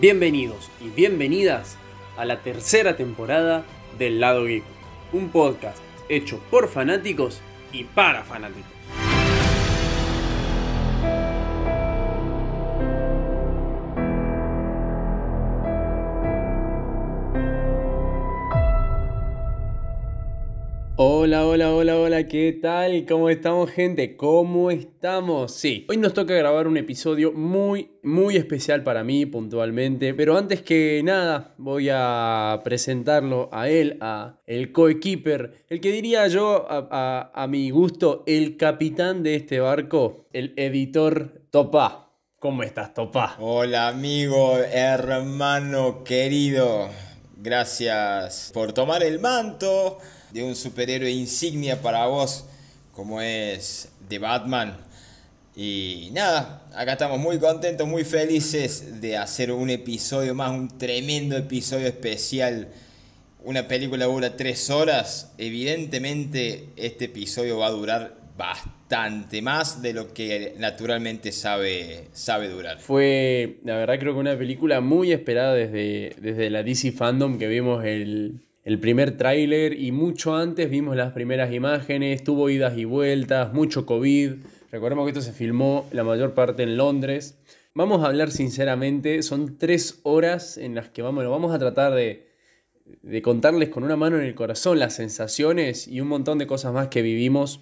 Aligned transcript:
Bienvenidos 0.00 0.70
y 0.80 0.88
bienvenidas 0.88 1.76
a 2.16 2.24
la 2.24 2.40
tercera 2.40 2.96
temporada 2.96 3.66
del 3.98 4.18
Lado 4.18 4.46
Geek, 4.46 4.64
un 5.12 5.28
podcast 5.28 5.76
hecho 6.08 6.40
por 6.50 6.68
fanáticos 6.68 7.42
y 7.70 7.84
para 7.84 8.24
fanáticos. 8.24 8.79
Hola, 21.02 21.46
hola, 21.46 21.72
hola, 21.72 21.98
hola, 21.98 22.28
¿qué 22.28 22.52
tal? 22.52 23.06
¿Cómo 23.08 23.30
estamos 23.30 23.70
gente? 23.70 24.18
¿Cómo 24.18 24.70
estamos? 24.70 25.54
Sí, 25.54 25.86
hoy 25.88 25.96
nos 25.96 26.12
toca 26.12 26.34
grabar 26.34 26.68
un 26.68 26.76
episodio 26.76 27.32
muy, 27.32 27.92
muy 28.02 28.36
especial 28.36 28.82
para 28.82 29.02
mí 29.02 29.24
puntualmente, 29.24 30.12
pero 30.12 30.36
antes 30.36 30.60
que 30.60 31.00
nada 31.02 31.54
voy 31.56 31.88
a 31.90 32.60
presentarlo 32.64 33.48
a 33.50 33.70
él, 33.70 33.96
a 34.02 34.40
el 34.44 34.72
coequiper, 34.72 35.64
el 35.70 35.80
que 35.80 35.90
diría 35.90 36.28
yo 36.28 36.66
a, 36.68 37.30
a 37.32 37.46
mi 37.46 37.70
gusto, 37.70 38.22
el 38.26 38.58
capitán 38.58 39.22
de 39.22 39.36
este 39.36 39.58
barco, 39.58 40.28
el 40.34 40.52
editor 40.58 41.46
Topa. 41.50 42.10
¿Cómo 42.38 42.62
estás, 42.62 42.92
Topa? 42.92 43.36
Hola 43.38 43.88
amigo, 43.88 44.58
hermano 44.58 46.04
querido, 46.04 46.90
gracias 47.42 48.50
por 48.52 48.72
tomar 48.72 49.02
el 49.02 49.18
manto 49.18 49.98
de 50.30 50.42
un 50.42 50.54
superhéroe 50.54 51.10
insignia 51.10 51.80
para 51.80 52.06
vos, 52.06 52.44
como 52.92 53.20
es 53.20 53.88
The 54.08 54.18
Batman. 54.18 54.76
Y 55.56 56.10
nada, 56.12 56.66
acá 56.74 56.92
estamos 56.92 57.18
muy 57.18 57.38
contentos, 57.38 57.88
muy 57.88 58.04
felices 58.04 59.00
de 59.00 59.16
hacer 59.16 59.52
un 59.52 59.70
episodio 59.70 60.34
más, 60.34 60.50
un 60.50 60.78
tremendo 60.78 61.36
episodio 61.36 61.86
especial. 61.86 62.68
Una 63.42 63.66
película 63.66 64.04
dura 64.04 64.36
tres 64.36 64.68
horas. 64.68 65.32
Evidentemente 65.38 66.68
este 66.76 67.06
episodio 67.06 67.58
va 67.58 67.68
a 67.68 67.70
durar 67.70 68.19
bastante 68.40 69.42
más 69.42 69.82
de 69.82 69.92
lo 69.92 70.14
que 70.14 70.54
naturalmente 70.58 71.30
sabe, 71.30 72.08
sabe 72.12 72.48
durar. 72.48 72.80
Fue, 72.80 73.58
la 73.64 73.76
verdad 73.76 73.98
creo 73.98 74.14
que 74.14 74.20
una 74.20 74.38
película 74.38 74.80
muy 74.80 75.12
esperada 75.12 75.52
desde, 75.52 76.16
desde 76.18 76.48
la 76.48 76.62
DC 76.62 76.92
Fandom 76.92 77.38
que 77.38 77.48
vimos 77.48 77.84
el, 77.84 78.40
el 78.64 78.78
primer 78.80 79.18
tráiler 79.18 79.78
y 79.78 79.92
mucho 79.92 80.34
antes 80.36 80.70
vimos 80.70 80.96
las 80.96 81.12
primeras 81.12 81.52
imágenes, 81.52 82.24
tuvo 82.24 82.48
idas 82.48 82.78
y 82.78 82.86
vueltas, 82.86 83.52
mucho 83.52 83.84
COVID. 83.84 84.36
Recordemos 84.72 85.04
que 85.04 85.10
esto 85.10 85.20
se 85.20 85.32
filmó 85.34 85.86
la 85.92 86.02
mayor 86.02 86.32
parte 86.32 86.62
en 86.62 86.78
Londres. 86.78 87.38
Vamos 87.74 88.02
a 88.02 88.06
hablar 88.06 88.30
sinceramente, 88.30 89.22
son 89.22 89.58
tres 89.58 90.00
horas 90.02 90.56
en 90.56 90.74
las 90.74 90.88
que 90.88 91.02
vamos, 91.02 91.28
vamos 91.28 91.54
a 91.54 91.58
tratar 91.58 91.92
de, 91.92 92.30
de 93.02 93.20
contarles 93.20 93.68
con 93.68 93.84
una 93.84 93.96
mano 93.96 94.16
en 94.16 94.24
el 94.24 94.34
corazón 94.34 94.78
las 94.78 94.94
sensaciones 94.94 95.86
y 95.86 96.00
un 96.00 96.08
montón 96.08 96.38
de 96.38 96.46
cosas 96.46 96.72
más 96.72 96.88
que 96.88 97.02
vivimos. 97.02 97.60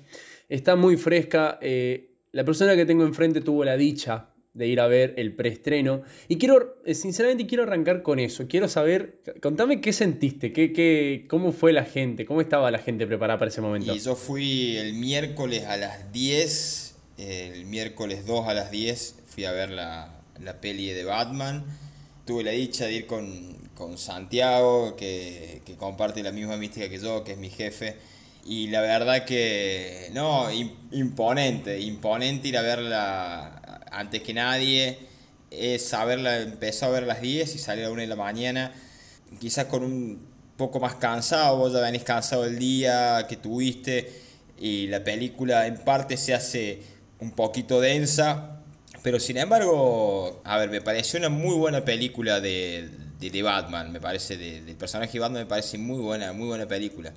Está 0.49 0.77
muy 0.77 0.97
fresca. 0.97 1.59
Eh, 1.61 2.15
la 2.33 2.45
persona 2.45 2.77
que 2.77 2.87
tengo 2.87 3.05
enfrente 3.05 3.41
tuvo 3.41 3.65
la 3.65 3.77
dicha 3.77 4.31
de 4.55 4.67
ir 4.67 4.81
a 4.81 4.89
ver 4.89 5.15
el 5.17 5.35
preestreno. 5.35 6.03
Y 6.27 6.37
quiero, 6.37 6.81
eh, 6.85 6.95
sinceramente, 6.95 7.47
quiero 7.47 7.63
arrancar 7.63 8.03
con 8.03 8.19
eso. 8.19 8.47
Quiero 8.49 8.69
saber, 8.69 9.21
contame 9.41 9.81
qué 9.81 9.93
sentiste, 9.93 10.53
qué, 10.53 10.73
qué, 10.73 11.27
cómo 11.29 11.53
fue 11.53 11.73
la 11.73 11.85
gente, 11.85 12.27
cómo 12.27 12.41
estaba 12.41 12.71
la 12.71 12.79
gente 12.79 13.07
preparada 13.07 13.39
para 13.39 13.51
ese 13.51 13.61
momento. 13.61 13.95
Y 13.95 14.01
yo 14.01 14.17
fui 14.17 14.77
el 14.77 14.95
miércoles 14.95 15.65
a 15.65 15.77
las 15.77 16.13
10, 16.13 16.97
el 17.19 17.67
miércoles 17.67 18.27
2 18.27 18.49
a 18.49 18.55
las 18.55 18.71
10, 18.71 19.17
fui 19.27 19.45
a 19.45 19.53
ver 19.53 19.71
la, 19.71 20.23
la 20.43 20.61
peli 20.61 20.89
de 20.89 21.05
Batman. 21.05 21.65
Tuve 22.25 22.43
la 22.43 22.51
dicha 22.51 22.87
de 22.87 22.95
ir 22.95 23.07
con, 23.07 23.57
con 23.75 23.97
Santiago, 23.97 24.97
que, 24.97 25.63
que 25.65 25.77
comparte 25.77 26.23
la 26.23 26.33
misma 26.33 26.57
mística 26.57 26.89
que 26.89 26.99
yo, 26.99 27.23
que 27.23 27.33
es 27.33 27.39
mi 27.39 27.49
jefe. 27.49 27.97
Y 28.49 28.69
la 28.69 28.81
verdad 28.81 29.27
que, 29.27 30.09
no, 30.15 30.49
imponente, 30.91 31.79
imponente 31.81 32.49
ir 32.49 32.57
a 32.57 32.63
verla 32.63 33.83
antes 33.93 34.23
que 34.23 34.33
nadie, 34.33 34.99
es 35.51 35.87
saberla, 35.87 36.41
empezó 36.41 36.87
a 36.87 36.89
ver 36.89 37.03
a 37.03 37.07
las 37.07 37.21
10 37.21 37.55
y 37.55 37.59
salir 37.59 37.85
a 37.85 37.89
la 37.89 37.93
1 37.93 38.01
de 38.01 38.07
la 38.07 38.17
mañana, 38.17 38.73
quizás 39.39 39.67
con 39.67 39.85
un 39.85 40.27
poco 40.57 40.81
más 40.81 40.95
cansado, 40.95 41.59
vos 41.59 41.75
ya 41.75 41.81
venís 41.81 42.05
cansado 42.05 42.47
el 42.47 42.59
día 42.59 43.27
que 43.29 43.37
tuviste 43.37 44.11
y 44.59 44.87
la 44.87 45.05
película 45.05 45.67
en 45.67 45.77
parte 45.77 46.17
se 46.17 46.33
hace 46.33 46.81
un 47.21 47.33
poquito 47.33 47.83
densa, 47.83 48.63
pero 49.03 49.21
sin 49.21 49.37
embargo, 49.37 50.41
a 50.43 50.57
ver, 50.57 50.71
me 50.71 50.81
pareció 50.81 51.19
una 51.19 51.29
muy 51.29 51.55
buena 51.55 51.85
película 51.85 52.41
de, 52.41 52.89
de, 53.21 53.43
Batman, 53.43 53.93
me 53.93 54.01
parece, 54.01 54.39
de, 54.39 54.63
del 54.63 54.77
personaje 54.77 55.13
de 55.13 55.19
Batman 55.19 55.43
me 55.43 55.49
parece 55.49 55.77
muy 55.77 55.99
buena, 55.99 56.33
muy 56.33 56.47
buena 56.47 56.67
película. 56.67 57.13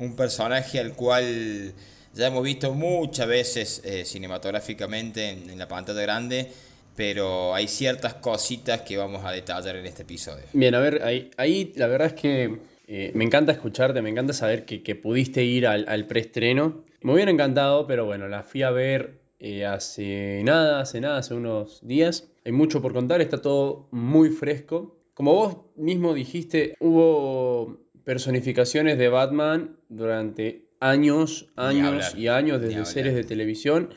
Un 0.00 0.16
personaje 0.16 0.80
al 0.80 0.94
cual 0.94 1.72
ya 2.14 2.26
hemos 2.26 2.42
visto 2.42 2.74
muchas 2.74 3.28
veces 3.28 3.82
eh, 3.84 4.04
cinematográficamente 4.04 5.28
en, 5.28 5.58
la 5.58 5.68
pantalla 5.68 6.02
grande, 6.02 6.50
pero 6.96 7.54
hay 7.54 7.68
ciertas 7.68 8.14
cositas 8.14 8.80
que 8.80 8.96
vamos 8.96 9.24
a 9.24 9.30
detallar 9.30 9.76
en 9.76 9.86
este 9.86 10.02
episodio. 10.02 10.44
Bien, 10.52 10.74
a 10.74 10.80
ver, 10.80 11.02
ahí, 11.04 11.30
ahí 11.36 11.72
la 11.76 11.86
verdad 11.86 12.08
es 12.08 12.14
que 12.14 12.58
eh, 12.88 13.12
me 13.14 13.24
encanta 13.24 13.52
escucharte, 13.52 14.02
me 14.02 14.10
encanta 14.10 14.32
saber 14.32 14.64
que, 14.64 14.82
que 14.82 14.96
pudiste 14.96 15.44
ir 15.44 15.68
al, 15.68 15.84
al, 15.86 16.06
preestreno. 16.06 16.82
Me 17.02 17.12
hubiera 17.12 17.30
encantado, 17.30 17.86
pero 17.86 18.06
bueno, 18.06 18.26
la 18.26 18.42
fui 18.42 18.62
a 18.62 18.70
ver 18.70 19.20
eh, 19.38 19.64
hace 19.64 20.42
nada, 20.44 20.80
hace 20.80 21.00
nada, 21.00 21.18
hace 21.18 21.34
unos 21.34 21.86
días. 21.86 22.28
Hay 22.44 22.52
mucho 22.52 22.82
por 22.82 22.92
contar, 22.92 23.20
está 23.20 23.40
todo 23.40 23.88
muy 23.90 24.30
fresco. 24.30 24.98
Como 25.14 25.34
vos 25.34 25.56
mismo 25.76 26.12
dijiste, 26.12 26.74
hubo 26.80 27.78
personificaciones 28.10 28.98
de 28.98 29.08
Batman 29.08 29.76
durante 29.88 30.66
años, 30.80 31.52
años 31.54 32.12
y 32.16 32.26
años, 32.26 32.60
desde 32.60 32.84
series 32.84 33.14
de 33.14 33.22
televisión 33.22 33.94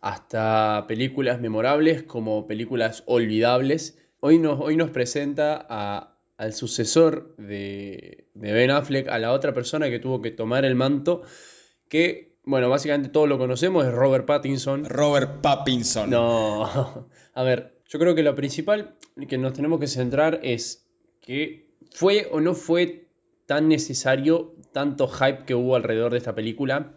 hasta 0.00 0.86
películas 0.88 1.40
memorables 1.40 2.02
como 2.02 2.48
películas 2.48 3.04
olvidables. 3.06 3.96
Hoy 4.18 4.40
nos, 4.40 4.58
hoy 4.60 4.74
nos 4.74 4.90
presenta 4.90 5.64
a, 5.70 6.18
al 6.36 6.52
sucesor 6.52 7.36
de, 7.36 8.26
de, 8.34 8.52
Ben 8.52 8.72
Affleck, 8.72 9.06
a 9.06 9.20
la 9.20 9.30
otra 9.30 9.54
persona 9.54 9.88
que 9.88 10.00
tuvo 10.00 10.20
que 10.20 10.32
tomar 10.32 10.64
el 10.64 10.74
manto, 10.74 11.22
que, 11.88 12.40
bueno, 12.42 12.68
básicamente 12.68 13.08
todos 13.08 13.28
lo 13.28 13.38
conocemos, 13.38 13.86
es 13.86 13.92
Robert 13.92 14.26
Pattinson. 14.26 14.84
Robert 14.86 15.42
Pattinson. 15.42 16.10
No, 16.10 17.08
a 17.34 17.42
ver, 17.44 17.80
yo 17.86 18.00
creo 18.00 18.16
que 18.16 18.24
lo 18.24 18.34
principal 18.34 18.96
que 19.28 19.38
nos 19.38 19.52
tenemos 19.52 19.78
que 19.78 19.86
centrar 19.86 20.40
es 20.42 20.90
que 21.20 21.72
fue 21.92 22.26
o 22.32 22.40
no 22.40 22.54
fue 22.54 23.03
tan 23.46 23.68
necesario 23.68 24.54
tanto 24.72 25.08
hype 25.08 25.44
que 25.44 25.54
hubo 25.54 25.76
alrededor 25.76 26.12
de 26.12 26.18
esta 26.18 26.34
película. 26.34 26.94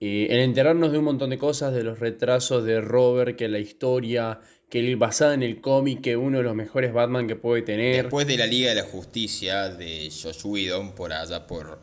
Eh, 0.00 0.28
el 0.30 0.40
enterarnos 0.40 0.92
de 0.92 0.98
un 0.98 1.04
montón 1.04 1.30
de 1.30 1.38
cosas, 1.38 1.74
de 1.74 1.82
los 1.82 1.98
retrasos 1.98 2.64
de 2.64 2.80
Robert, 2.80 3.36
que 3.36 3.48
la 3.48 3.58
historia, 3.58 4.40
que 4.70 4.94
basada 4.96 5.34
en 5.34 5.42
el 5.42 5.60
cómic, 5.60 6.02
que 6.02 6.16
uno 6.16 6.38
de 6.38 6.44
los 6.44 6.54
mejores 6.54 6.92
Batman 6.92 7.26
que 7.26 7.36
puede 7.36 7.62
tener. 7.62 8.02
Después 8.02 8.26
de 8.26 8.36
la 8.36 8.46
Liga 8.46 8.68
de 8.70 8.76
la 8.76 8.84
Justicia 8.84 9.68
de 9.68 10.10
Josh 10.10 10.44
Whedon, 10.44 10.94
por 10.94 11.12
allá 11.12 11.46
por, 11.46 11.80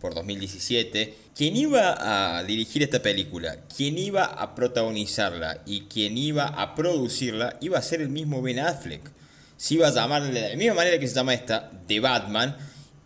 por 0.00 0.14
2017, 0.14 1.14
quien 1.34 1.56
iba 1.56 2.36
a 2.38 2.44
dirigir 2.44 2.82
esta 2.82 3.02
película, 3.02 3.64
quien 3.74 3.98
iba 3.98 4.24
a 4.24 4.54
protagonizarla 4.54 5.62
y 5.66 5.82
quien 5.82 6.16
iba 6.16 6.46
a 6.46 6.74
producirla, 6.74 7.56
iba 7.60 7.78
a 7.78 7.82
ser 7.82 8.02
el 8.02 8.08
mismo 8.08 8.40
Ben 8.40 8.60
Affleck. 8.60 9.10
Se 9.56 9.74
iba 9.74 9.88
a 9.88 9.90
llamar 9.90 10.22
de 10.22 10.50
la 10.50 10.56
misma 10.56 10.74
manera 10.74 11.00
que 11.00 11.08
se 11.08 11.14
llama 11.16 11.34
esta, 11.34 11.72
de 11.88 11.98
Batman, 11.98 12.56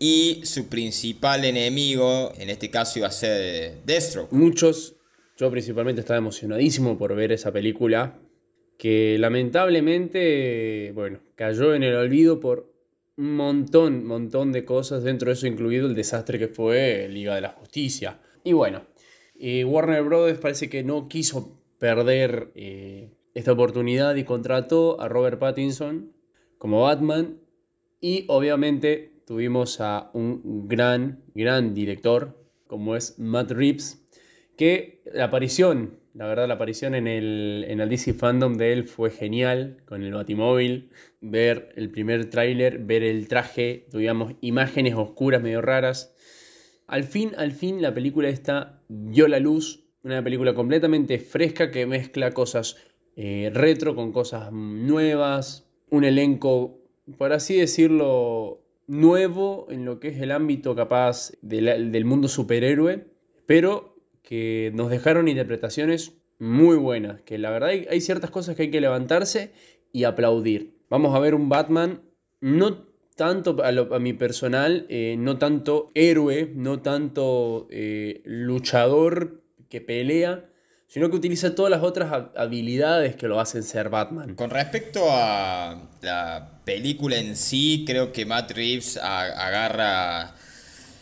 y 0.03 0.41
su 0.43 0.67
principal 0.67 1.45
enemigo, 1.45 2.33
en 2.37 2.49
este 2.49 2.69
caso 2.69 2.99
iba 2.99 3.07
a 3.07 3.11
ser 3.11 3.85
Deathstroke. 3.85 4.33
Muchos, 4.33 4.97
yo 5.37 5.49
principalmente 5.49 6.01
estaba 6.01 6.17
emocionadísimo 6.17 6.97
por 6.97 7.15
ver 7.15 7.31
esa 7.31 7.53
película, 7.53 8.19
que 8.77 9.15
lamentablemente, 9.17 10.91
bueno, 10.93 11.21
cayó 11.35 11.73
en 11.73 11.83
el 11.83 11.95
olvido 11.95 12.41
por 12.41 12.69
un 13.15 13.37
montón, 13.37 14.05
montón 14.05 14.51
de 14.51 14.65
cosas, 14.65 15.05
dentro 15.05 15.27
de 15.27 15.35
eso 15.35 15.47
incluido 15.47 15.87
el 15.87 15.95
desastre 15.95 16.37
que 16.37 16.49
fue 16.49 17.07
Liga 17.09 17.35
de 17.35 17.41
la 17.41 17.51
Justicia. 17.51 18.19
Y 18.43 18.51
bueno, 18.51 18.85
eh, 19.39 19.63
Warner 19.63 20.03
Brothers 20.03 20.39
parece 20.39 20.69
que 20.69 20.83
no 20.83 21.07
quiso 21.07 21.61
perder 21.79 22.51
eh, 22.55 23.13
esta 23.35 23.53
oportunidad 23.53 24.17
y 24.17 24.25
contrató 24.25 24.99
a 24.99 25.07
Robert 25.07 25.39
Pattinson 25.39 26.11
como 26.57 26.81
Batman 26.81 27.39
y 28.01 28.25
obviamente 28.27 29.12
tuvimos 29.25 29.79
a 29.81 30.09
un 30.13 30.67
gran, 30.67 31.23
gran 31.33 31.73
director 31.73 32.37
como 32.67 32.95
es 32.95 33.19
Matt 33.19 33.51
Reeves, 33.51 34.05
que 34.57 35.01
la 35.13 35.25
aparición, 35.25 35.99
la 36.13 36.27
verdad, 36.27 36.47
la 36.47 36.55
aparición 36.55 36.95
en 36.95 37.07
el, 37.07 37.65
en 37.67 37.79
el 37.79 37.89
DC 37.89 38.13
Fandom 38.13 38.55
de 38.55 38.73
él 38.73 38.85
fue 38.85 39.11
genial, 39.11 39.77
con 39.85 40.03
el 40.03 40.13
Batimóvil, 40.13 40.89
ver 41.21 41.69
el 41.75 41.89
primer 41.91 42.29
tráiler, 42.29 42.79
ver 42.79 43.03
el 43.03 43.27
traje, 43.27 43.87
tuvimos 43.91 44.33
imágenes 44.41 44.95
oscuras 44.95 45.41
medio 45.41 45.61
raras. 45.61 46.15
Al 46.87 47.03
fin, 47.03 47.31
al 47.37 47.51
fin, 47.51 47.81
la 47.81 47.93
película 47.93 48.29
esta 48.29 48.81
vio 48.87 49.27
la 49.27 49.39
luz, 49.39 49.85
una 50.03 50.23
película 50.23 50.53
completamente 50.53 51.19
fresca 51.19 51.71
que 51.71 51.85
mezcla 51.85 52.31
cosas 52.31 52.75
eh, 53.15 53.51
retro 53.53 53.95
con 53.95 54.11
cosas 54.11 54.51
nuevas, 54.51 55.69
un 55.89 56.03
elenco 56.03 56.83
por 57.17 57.33
así 57.33 57.57
decirlo, 57.57 58.62
nuevo 58.87 59.67
en 59.69 59.85
lo 59.85 59.99
que 59.99 60.09
es 60.09 60.21
el 60.21 60.31
ámbito 60.31 60.75
capaz 60.75 61.31
del 61.41 62.05
mundo 62.05 62.27
superhéroe, 62.27 63.07
pero 63.45 63.95
que 64.21 64.71
nos 64.73 64.89
dejaron 64.89 65.27
interpretaciones 65.27 66.17
muy 66.39 66.75
buenas, 66.75 67.21
que 67.21 67.37
la 67.37 67.51
verdad 67.51 67.69
hay, 67.69 68.01
ciertas 68.01 68.31
cosas 68.31 68.55
que 68.55 68.63
hay 68.63 68.71
que 68.71 68.81
levantarse 68.81 69.51
y 69.91 70.03
aplaudir. 70.03 70.75
Vamos 70.89 71.15
a 71.15 71.19
ver 71.19 71.35
un 71.35 71.49
Batman 71.49 72.01
no 72.41 72.85
tanto 73.15 73.57
a, 73.63 73.99
mi 73.99 74.13
personal, 74.13 74.85
eh, 74.89 75.15
no 75.17 75.37
tanto 75.37 75.91
héroe, 75.93 76.51
no 76.55 76.81
tanto 76.81 77.67
eh, 77.69 78.21
luchador 78.25 79.43
que 79.69 79.81
pelea, 79.81 80.49
sino 80.93 81.09
que 81.09 81.15
utiliza 81.15 81.55
todas 81.55 81.71
las 81.71 81.81
otras 81.81 82.27
habilidades 82.35 83.15
que 83.15 83.27
lo 83.27 83.39
hacen 83.39 83.63
ser 83.63 83.89
Batman. 83.89 84.35
Con 84.35 84.51
respecto 84.51 85.07
a 85.09 85.89
la 86.03 86.51
película 86.63 87.17
en 87.17 87.35
sí, 87.35 87.83
creo 87.87 88.11
que 88.11 88.27
Matt 88.27 88.51
Reeves 88.51 88.97
agarra 88.97 90.35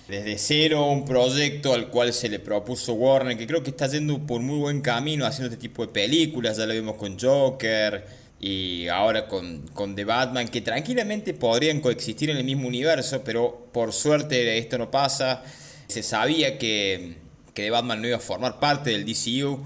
desde 0.07 0.37
cero 0.37 0.85
un 0.85 1.03
proyecto 1.03 1.73
al 1.73 1.89
cual 1.89 2.13
se 2.13 2.29
le 2.29 2.39
propuso 2.39 2.93
Warner, 2.93 3.37
que 3.37 3.45
creo 3.45 3.63
que 3.63 3.71
está 3.71 3.87
yendo 3.87 4.25
por 4.25 4.39
muy 4.39 4.59
buen 4.59 4.79
camino 4.79 5.25
haciendo 5.25 5.53
este 5.53 5.67
tipo 5.67 5.85
de 5.85 5.91
películas, 5.91 6.55
ya 6.55 6.65
lo 6.65 6.73
vimos 6.73 6.95
con 6.95 7.19
Joker 7.19 8.05
y 8.39 8.87
ahora 8.87 9.27
con, 9.27 9.67
con 9.73 9.93
The 9.93 10.05
Batman, 10.05 10.47
que 10.47 10.61
tranquilamente 10.61 11.33
podrían 11.33 11.81
coexistir 11.81 12.29
en 12.29 12.37
el 12.37 12.45
mismo 12.45 12.65
universo, 12.69 13.23
pero 13.25 13.67
por 13.73 13.91
suerte 13.91 14.57
esto 14.57 14.77
no 14.77 14.89
pasa. 14.89 15.43
Se 15.87 16.01
sabía 16.01 16.57
que, 16.57 17.17
que 17.53 17.63
The 17.63 17.71
Batman 17.71 18.01
no 18.01 18.07
iba 18.07 18.15
a 18.15 18.21
formar 18.21 18.57
parte 18.57 18.91
del 18.91 19.03
DCU 19.03 19.59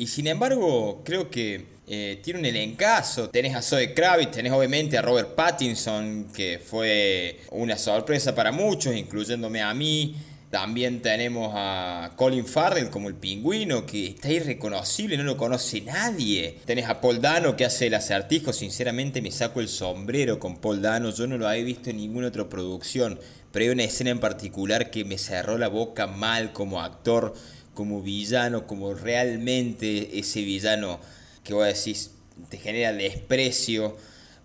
y 0.00 0.06
sin 0.06 0.28
embargo, 0.28 1.02
creo 1.04 1.28
que 1.28 1.62
eh, 1.86 2.20
tiene 2.24 2.40
un 2.40 2.46
elencazo. 2.46 3.28
Tenés 3.28 3.54
a 3.54 3.60
Zoe 3.60 3.92
Kravitz, 3.92 4.30
tenés 4.30 4.50
obviamente 4.50 4.96
a 4.96 5.02
Robert 5.02 5.34
Pattinson, 5.34 6.28
que 6.34 6.58
fue 6.58 7.40
una 7.50 7.76
sorpresa 7.76 8.34
para 8.34 8.50
muchos, 8.50 8.96
incluyéndome 8.96 9.60
a 9.60 9.74
mí. 9.74 10.16
También 10.48 11.02
tenemos 11.02 11.52
a 11.54 12.12
Colin 12.16 12.46
Farrell 12.46 12.88
como 12.88 13.08
el 13.08 13.14
pingüino, 13.14 13.84
que 13.84 14.06
está 14.06 14.32
irreconocible, 14.32 15.18
no 15.18 15.24
lo 15.24 15.36
conoce 15.36 15.82
nadie. 15.82 16.56
Tenés 16.64 16.88
a 16.88 16.98
Paul 17.02 17.20
Dano 17.20 17.54
que 17.54 17.66
hace 17.66 17.88
el 17.88 17.94
acertijo, 17.94 18.54
sinceramente 18.54 19.20
me 19.20 19.30
saco 19.30 19.60
el 19.60 19.68
sombrero 19.68 20.38
con 20.38 20.56
Paul 20.56 20.80
Dano, 20.80 21.10
yo 21.10 21.26
no 21.26 21.36
lo 21.36 21.46
había 21.46 21.62
visto 21.62 21.90
en 21.90 21.98
ninguna 21.98 22.28
otra 22.28 22.48
producción, 22.48 23.20
pero 23.52 23.64
hay 23.64 23.68
una 23.68 23.84
escena 23.84 24.10
en 24.10 24.18
particular 24.18 24.90
que 24.90 25.04
me 25.04 25.18
cerró 25.18 25.58
la 25.58 25.68
boca 25.68 26.06
mal 26.06 26.54
como 26.54 26.80
actor 26.80 27.34
como 27.80 28.02
villano, 28.02 28.66
como 28.66 28.92
realmente 28.92 30.18
ese 30.18 30.42
villano 30.42 31.00
que 31.42 31.54
vos 31.54 31.64
decís 31.64 32.10
te 32.50 32.58
genera 32.58 32.92
desprecio. 32.92 33.96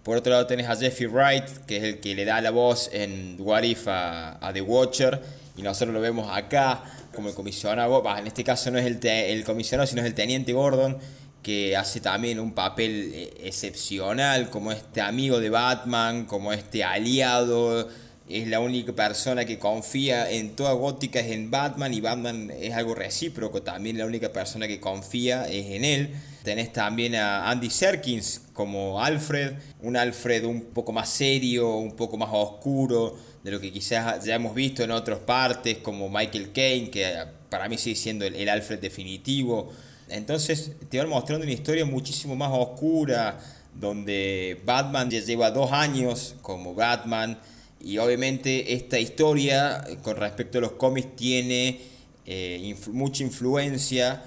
Por 0.03 0.15
otro 0.15 0.31
lado 0.31 0.47
tenés 0.47 0.69
a 0.69 0.77
Jeffrey 0.77 1.07
Wright, 1.07 1.43
que 1.67 1.75
es 1.75 1.83
el 1.83 1.99
que 1.99 2.15
le 2.15 2.23
da 2.23 2.39
la 2.39 2.51
voz 2.51 2.89
en 2.93 3.35
What 3.37 3.63
If 3.63 3.89
a, 3.89 4.51
The 4.53 4.61
Watcher, 4.61 5.21
y 5.57 5.63
nosotros 5.63 5.93
lo 5.93 5.99
vemos 5.99 6.29
acá 6.31 6.81
como 7.13 7.27
el 7.27 7.35
comisionado, 7.35 8.01
en 8.17 8.25
este 8.25 8.45
caso 8.45 8.71
no 8.71 8.79
es 8.79 8.85
el, 8.85 9.43
comisionado, 9.43 9.85
sino 9.85 9.99
es 9.99 10.07
el 10.07 10.13
teniente 10.13 10.53
Gordon, 10.53 10.97
que 11.43 11.75
hace 11.75 11.99
también 11.99 12.39
un 12.39 12.53
papel 12.53 13.11
eh, 13.13 13.33
excepcional 13.43 14.49
como 14.49 14.71
este 14.71 15.01
amigo 15.01 15.41
de 15.41 15.49
Batman, 15.49 16.23
como 16.23 16.53
este 16.53 16.85
aliado 16.85 17.89
es 18.27 18.47
la 18.47 18.59
única 18.59 18.93
persona 18.93 19.45
que 19.45 19.59
confía 19.59 20.29
en 20.31 20.55
toda 20.55 20.73
gótica 20.73 21.19
es 21.19 21.31
en 21.31 21.51
Batman 21.51 21.93
y 21.93 22.01
Batman 22.01 22.51
es 22.51 22.73
algo 22.73 22.95
recíproco, 22.95 23.61
también 23.61 23.97
la 23.97 24.05
única 24.05 24.33
persona 24.33 24.67
que 24.67 24.79
confía 24.79 25.45
es 25.47 25.67
en 25.67 25.85
él. 25.85 26.15
Tenés 26.43 26.71
también 26.73 27.15
a 27.15 27.49
Andy 27.49 27.69
Serkins 27.69 28.41
como 28.53 29.01
Alfred, 29.01 29.53
un 29.81 29.97
Alfred 29.97 30.45
un 30.45 30.61
poco 30.61 30.91
más 30.91 31.09
serio, 31.09 31.75
un 31.75 31.95
poco 31.95 32.17
más 32.17 32.29
oscuro 32.31 33.17
de 33.43 33.51
lo 33.51 33.59
que 33.59 33.71
quizás 33.71 34.25
ya 34.25 34.35
hemos 34.35 34.55
visto 34.55 34.83
en 34.83 34.89
otras 34.89 35.19
partes, 35.19 35.77
como 35.77 36.09
Michael 36.09 36.51
Caine, 36.51 36.89
que 36.89 37.15
para 37.49 37.69
mí 37.69 37.77
sigue 37.77 37.95
siendo 37.95 38.25
el, 38.25 38.49
Alfred 38.49 38.79
definitivo. 38.79 39.71
Entonces 40.09 40.71
te 40.89 40.97
van 40.97 41.09
mostrando 41.09 41.43
una 41.43 41.53
historia 41.53 41.85
muchísimo 41.85 42.35
más 42.35 42.51
oscura, 42.51 43.39
donde 43.73 44.59
Batman 44.65 45.11
ya 45.11 45.19
lleva 45.19 45.51
dos 45.51 45.71
años 45.71 46.35
como 46.41 46.73
Batman, 46.73 47.37
y 47.85 47.97
obviamente 47.99 48.73
esta 48.73 48.99
historia 48.99 49.81
con 50.01 50.17
respecto 50.17 50.57
a 50.57 50.61
los 50.61 50.73
cómics 50.73 51.15
tiene 51.15 51.79
eh, 52.25 52.75
mucha 52.91 53.23
influencia 53.23 54.21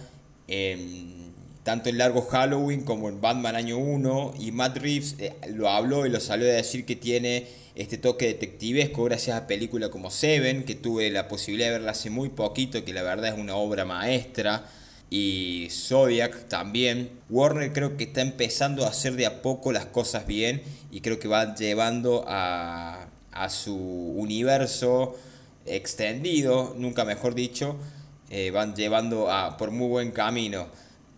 tanto 1.69 1.90
en 1.90 1.99
Largo 1.99 2.22
Halloween 2.22 2.81
como 2.81 3.10
en 3.10 3.20
Batman 3.20 3.55
Año 3.55 3.76
1 3.76 4.37
y 4.38 4.52
Matt 4.52 4.78
Reeves 4.78 5.16
eh, 5.19 5.34
lo 5.49 5.69
habló 5.69 6.06
y 6.06 6.08
lo 6.08 6.19
salió 6.19 6.49
a 6.49 6.52
decir 6.52 6.87
que 6.87 6.96
tiene 6.96 7.46
este 7.75 7.99
toque 7.99 8.26
detectivesco 8.26 9.05
gracias 9.05 9.37
a 9.37 9.46
películas 9.46 9.90
como 9.90 10.10
Seven, 10.10 10.64
que 10.64 10.75
tuve 10.76 11.10
la 11.10 11.28
posibilidad 11.28 11.69
de 11.69 11.72
verla 11.72 11.90
hace 11.90 12.08
muy 12.08 12.31
poquito, 12.31 12.82
que 12.87 12.94
la 12.94 13.02
verdad 13.02 13.34
es 13.34 13.38
una 13.38 13.56
obra 13.56 13.84
maestra 13.84 14.64
y 15.10 15.69
Zodiac 15.70 16.49
también. 16.49 17.10
Warner 17.28 17.75
creo 17.75 17.99
que 17.99 18.05
está 18.05 18.22
empezando 18.22 18.87
a 18.87 18.88
hacer 18.88 19.16
de 19.16 19.26
a 19.26 19.43
poco 19.43 19.70
las 19.70 19.84
cosas 19.84 20.26
bien 20.26 20.62
y 20.90 21.02
creo 21.02 21.19
que 21.19 21.28
va 21.28 21.55
llevando 21.55 22.25
a, 22.26 23.07
a 23.32 23.48
su 23.48 23.76
universo 23.76 25.16
extendido, 25.66 26.75
nunca 26.76 27.04
mejor 27.04 27.34
dicho, 27.34 27.76
eh, 28.30 28.50
van 28.50 28.75
llevando 28.75 29.30
a, 29.30 29.56
por 29.56 29.70
muy 29.70 29.88
buen 29.88 30.10
camino. 30.10 30.69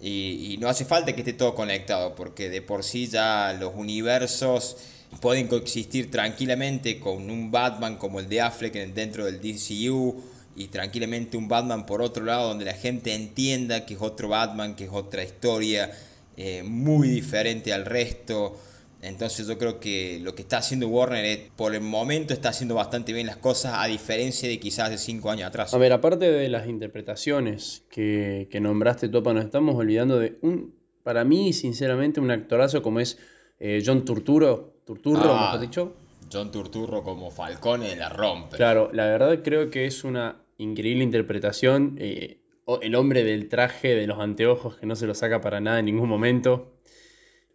Y, 0.00 0.56
no 0.60 0.68
hace 0.68 0.84
falta 0.84 1.12
que 1.12 1.20
esté 1.20 1.34
todo 1.34 1.54
conectado, 1.54 2.14
porque 2.14 2.48
de 2.48 2.62
por 2.62 2.84
sí 2.84 3.06
ya 3.06 3.54
los 3.58 3.74
universos 3.74 4.76
pueden 5.20 5.46
coexistir 5.46 6.10
tranquilamente 6.10 6.98
con 6.98 7.30
un 7.30 7.50
Batman 7.50 7.96
como 7.96 8.20
el 8.20 8.28
de 8.28 8.40
Affleck 8.40 8.74
dentro 8.94 9.26
del 9.26 9.40
DCU 9.40 10.22
y 10.56 10.68
tranquilamente 10.68 11.36
un 11.36 11.48
Batman 11.48 11.84
por 11.84 12.00
otro 12.00 12.24
lado 12.24 12.48
donde 12.48 12.64
la 12.64 12.74
gente 12.74 13.14
entienda 13.14 13.84
que 13.84 13.94
es 13.94 14.00
otro 14.00 14.28
Batman, 14.28 14.74
que 14.74 14.84
es 14.84 14.90
otra 14.90 15.22
historia 15.22 15.90
eh, 16.36 16.62
muy 16.62 17.08
diferente 17.08 17.72
al 17.72 17.84
resto. 17.84 18.58
Entonces 19.02 19.46
yo 19.46 19.56
creo 19.56 19.80
que 19.80 20.20
lo 20.22 20.34
que 20.34 20.42
está 20.42 20.58
haciendo 20.58 20.88
Warner 20.88 21.24
es, 21.24 21.38
por 21.56 21.74
el 21.74 21.80
momento 21.80 22.34
está 22.34 22.50
haciendo 22.50 22.74
bastante 22.74 23.12
bien 23.12 23.26
las 23.26 23.38
cosas 23.38 23.74
a 23.76 23.86
diferencia 23.86 24.48
de 24.48 24.58
quizás 24.60 24.90
de 24.90 24.98
cinco 24.98 25.30
años 25.30 25.48
atrás. 25.48 25.72
A 25.72 25.78
ver, 25.78 25.92
aparte 25.92 26.30
de 26.30 26.48
las 26.48 26.68
interpretaciones 26.68 27.84
que, 27.90 28.48
que 28.50 28.60
nombraste, 28.60 29.08
Topa, 29.08 29.32
nos 29.32 29.44
estamos 29.44 29.74
olvidando 29.76 30.18
de 30.18 30.38
un, 30.42 30.74
para 31.02 31.24
mí, 31.24 31.52
sinceramente, 31.52 32.20
un 32.20 32.30
actorazo 32.30 32.82
como 32.82 33.00
es 33.00 33.18
eh, 33.58 33.82
John 33.84 34.04
Turturro, 34.04 34.74
Turturro, 34.84 35.32
ah, 35.32 35.52
has 35.52 35.60
dicho? 35.60 35.94
John 36.32 36.50
Turturro 36.50 37.02
como 37.02 37.30
Falcone 37.30 37.96
la 37.96 38.08
rompe. 38.08 38.56
Claro, 38.56 38.90
la 38.92 39.06
verdad 39.06 39.40
creo 39.42 39.70
que 39.70 39.86
es 39.86 40.04
una 40.04 40.42
increíble 40.58 41.02
interpretación. 41.02 41.96
Eh, 41.98 42.38
el 42.82 42.94
hombre 42.94 43.24
del 43.24 43.48
traje, 43.48 43.94
de 43.94 44.06
los 44.06 44.20
anteojos, 44.20 44.76
que 44.76 44.86
no 44.86 44.94
se 44.94 45.06
lo 45.06 45.14
saca 45.14 45.40
para 45.40 45.60
nada 45.60 45.80
en 45.80 45.86
ningún 45.86 46.08
momento. 46.08 46.72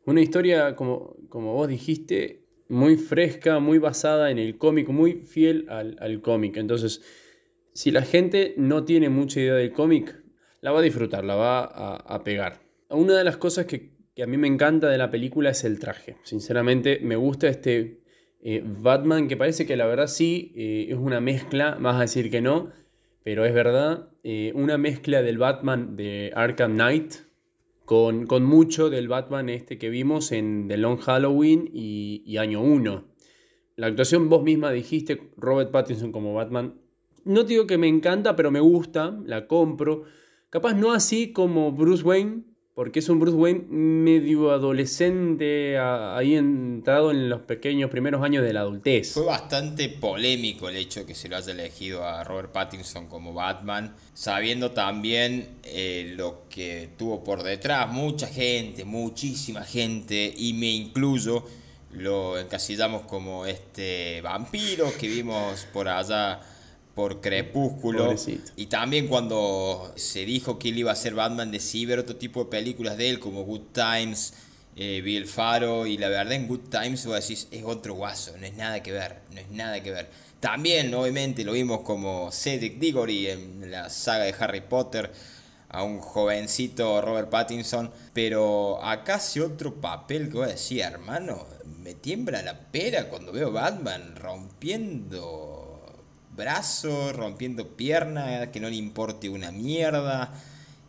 Una 0.05 0.21
historia, 0.21 0.75
como, 0.75 1.15
como 1.29 1.53
vos 1.53 1.67
dijiste, 1.67 2.45
muy 2.67 2.95
fresca, 2.95 3.59
muy 3.59 3.79
basada 3.79 4.31
en 4.31 4.39
el 4.39 4.57
cómic, 4.57 4.89
muy 4.89 5.13
fiel 5.13 5.67
al, 5.69 6.21
cómic. 6.21 6.57
Entonces, 6.57 7.01
si 7.73 7.91
la 7.91 8.03
gente 8.03 8.53
no 8.57 8.83
tiene 8.85 9.09
mucha 9.09 9.39
idea 9.39 9.55
del 9.55 9.71
cómic, 9.71 10.15
la 10.61 10.71
va 10.71 10.79
a 10.79 10.83
disfrutar, 10.83 11.23
la 11.23 11.35
va 11.35 11.63
a, 11.63 12.23
pegar. 12.23 12.61
Una 12.89 13.17
de 13.17 13.23
las 13.23 13.37
cosas 13.37 13.65
que, 13.65 13.93
a 14.21 14.27
mí 14.27 14.37
me 14.37 14.47
encanta 14.47 14.89
de 14.89 14.97
la 14.97 15.11
película 15.11 15.49
es 15.49 15.63
el 15.63 15.79
traje. 15.79 16.17
Sinceramente, 16.23 16.99
me 17.01 17.15
gusta 17.15 17.47
este 17.47 18.01
eh, 18.41 18.63
Batman 18.63 19.27
que 19.27 19.37
parece 19.37 19.65
que 19.65 19.75
la 19.75 19.85
verdad 19.85 20.07
sí 20.07 20.53
eh, 20.55 20.87
es 20.89 20.97
una 20.97 21.19
mezcla, 21.19 21.77
más 21.79 21.95
a 21.97 22.01
decir 22.01 22.31
que 22.31 22.41
no, 22.41 22.71
pero 23.23 23.43
es 23.43 23.53
verdad, 23.53 24.09
eh, 24.23 24.51
una 24.55 24.77
mezcla 24.77 25.21
del 25.21 25.39
Batman 25.39 25.95
de 25.95 26.31
Arkham 26.35 26.73
Knight 26.73 27.24
con, 27.85 28.25
mucho 28.43 28.89
del 28.89 29.07
Batman 29.07 29.49
este 29.49 29.77
que 29.77 29.89
vimos 29.89 30.31
en 30.31 30.67
The 30.67 30.77
Long 30.77 30.99
Halloween 30.99 31.69
y, 31.71 32.37
Año 32.37 32.61
1. 32.61 33.05
La 33.75 33.87
actuación 33.87 34.29
vos 34.29 34.43
misma 34.43 34.71
dijiste, 34.71 35.31
Robert 35.37 35.71
Pattinson 35.71 36.11
como 36.11 36.33
Batman, 36.33 36.81
no 37.23 37.43
digo 37.43 37.67
que 37.67 37.77
me 37.77 37.87
encanta, 37.87 38.35
pero 38.35 38.51
me 38.51 38.59
gusta, 38.59 39.19
la 39.25 39.47
compro. 39.47 40.03
Capaz 40.49 40.73
no 40.73 40.93
así 40.93 41.33
como 41.33 41.71
Bruce 41.71 42.03
Wayne, 42.03 42.43
porque 42.75 42.99
es 42.99 43.07
un 43.07 43.21
Bruce 43.21 43.37
Wayne 43.37 43.63
medio 43.69 44.51
adolescente, 44.51 45.79
ahí 45.79 46.35
entrado 46.35 47.09
en 47.09 47.29
los 47.29 47.39
pequeños 47.39 47.89
primeros 47.89 48.21
años 48.21 48.43
de 48.43 48.51
la 48.51 48.59
adultez. 48.59 49.13
Fue 49.13 49.23
bastante 49.23 49.87
polémico 49.87 50.67
el 50.67 50.75
hecho 50.75 51.05
que 51.05 51.15
se 51.15 51.29
lo 51.29 51.37
haya 51.37 51.53
elegido 51.53 52.03
a 52.03 52.25
Robert 52.25 52.51
Pattinson 52.51 53.07
como 53.07 53.33
Batman, 53.33 53.95
sabiendo 54.13 54.71
también 54.71 55.47
eh, 55.63 56.15
lo 56.17 56.49
que 56.49 56.89
tuvo 56.97 57.23
por 57.23 57.43
detrás. 57.43 57.89
Mucha 57.89 58.27
gente, 58.27 58.83
muchísima 58.83 59.63
gente, 59.63 60.33
y 60.35 60.51
me 60.51 60.69
incluyo, 60.71 61.45
lo 61.93 62.37
encasillamos 62.37 63.03
como 63.03 63.45
este 63.45 64.19
vampiro 64.19 64.91
que 64.99 65.07
vimos 65.07 65.65
por 65.71 65.87
allá 65.87 66.41
por 66.95 67.21
Crepúsculo. 67.21 68.15
Y 68.55 68.65
también 68.67 69.07
cuando 69.07 69.93
se 69.95 70.25
dijo 70.25 70.57
que 70.57 70.69
él 70.69 70.79
iba 70.79 70.91
a 70.91 70.95
ser 70.95 71.13
Batman 71.13 71.51
de 71.51 71.61
ver 71.85 71.99
otro 71.99 72.15
tipo 72.15 72.45
de 72.45 72.49
películas 72.49 72.97
de 72.97 73.09
él, 73.09 73.19
como 73.19 73.43
Good 73.43 73.73
Times 73.73 74.33
eh, 74.77 75.01
vi 75.01 75.15
El 75.15 75.25
Faro 75.25 75.87
y 75.87 75.97
la 75.97 76.09
verdad 76.09 76.33
en 76.33 76.47
Good 76.47 76.69
Times 76.69 77.05
vos 77.05 77.15
decís, 77.15 77.47
es 77.51 77.63
otro 77.63 77.93
guaso, 77.93 78.35
no 78.37 78.45
es 78.45 78.55
nada 78.55 78.83
que 78.83 78.91
ver, 78.91 79.19
no 79.31 79.39
es 79.39 79.49
nada 79.51 79.81
que 79.81 79.91
ver. 79.91 80.09
También, 80.39 80.93
obviamente, 80.93 81.43
lo 81.43 81.53
vimos 81.53 81.81
como 81.81 82.29
Cedric 82.31 82.77
Diggory 82.77 83.27
en 83.27 83.71
la 83.71 83.89
saga 83.89 84.25
de 84.25 84.35
Harry 84.37 84.61
Potter, 84.61 85.11
a 85.69 85.83
un 85.83 85.99
jovencito 85.99 87.01
Robert 87.01 87.29
Pattinson, 87.29 87.91
pero 88.13 88.83
acá 88.83 89.15
hace 89.15 89.41
otro 89.41 89.75
papel 89.75 90.29
que 90.29 90.37
voy 90.37 90.45
a 90.45 90.51
decir, 90.51 90.81
hermano, 90.81 91.45
me 91.79 91.95
tiembla 91.95 92.41
la 92.41 92.57
pera 92.57 93.09
cuando 93.09 93.31
veo 93.31 93.51
Batman 93.51 94.15
rompiendo 94.15 95.54
brazos, 96.35 97.15
rompiendo 97.15 97.67
piernas, 97.75 98.49
que 98.49 98.59
no 98.59 98.69
le 98.69 98.75
importe 98.75 99.29
una 99.29 99.51
mierda. 99.51 100.33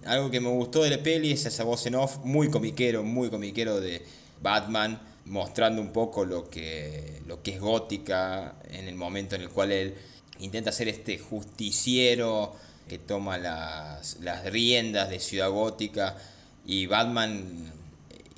Algo 0.05 0.31
que 0.31 0.41
me 0.41 0.49
gustó 0.51 0.83
de 0.83 0.91
la 0.91 1.03
peli 1.03 1.33
es 1.33 1.47
esa 1.47 1.65
voz 1.65 1.87
en 1.87 1.97
off 1.97 2.19
muy 2.25 2.51
comiquero, 2.51 3.03
muy 3.03 3.31
comiquero 3.31 3.81
de 3.81 4.03
Batman 4.43 5.01
mostrando 5.27 5.83
un 5.83 5.93
poco 5.93 6.25
lo 6.25 6.49
que, 6.49 7.21
lo 7.27 7.43
que 7.43 7.55
es 7.55 7.61
gótica 7.61 8.55
en 8.71 8.87
el 8.87 8.95
momento 8.95 9.35
en 9.35 9.43
el 9.43 9.49
cual 9.49 9.73
él 9.73 9.95
intenta 10.39 10.71
ser 10.73 10.89
este 10.89 11.19
justiciero 11.19 12.55
que 12.89 12.99
toma 12.99 13.37
las, 13.39 14.19
las 14.21 14.45
riendas 14.45 15.11
de 15.11 15.19
Ciudad 15.19 15.51
Gótica 15.51 16.17
y 16.65 16.87
Batman 16.87 17.73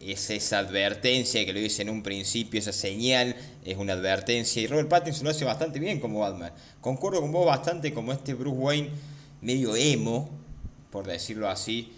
es 0.00 0.31
esa 0.31 0.59
advertencia 0.59 1.45
que 1.45 1.52
lo 1.52 1.59
dice 1.59 1.83
en 1.83 1.90
un 1.90 2.02
principio, 2.02 2.61
esa 2.61 2.73
señal 2.73 3.35
es 3.64 3.76
una 3.76 3.95
advertencia 3.95 4.62
y 4.62 4.67
Robert 4.67 4.88
Pattinson 4.88 5.25
lo 5.25 5.31
hace 5.31 5.45
bastante 5.45 5.81
bien 5.81 6.00
como 6.00 6.21
Batman. 6.21 6.52
Concuerdo 6.81 7.21
con 7.21 7.33
vos 7.33 7.47
bastante 7.47 7.93
como 7.93 8.12
este 8.12 8.35
Bruce 8.35 8.57
Wayne 8.57 8.90
medio 9.40 9.75
emo, 9.76 10.31
por 10.90 11.07
decirlo 11.07 11.49
así, 11.49 11.93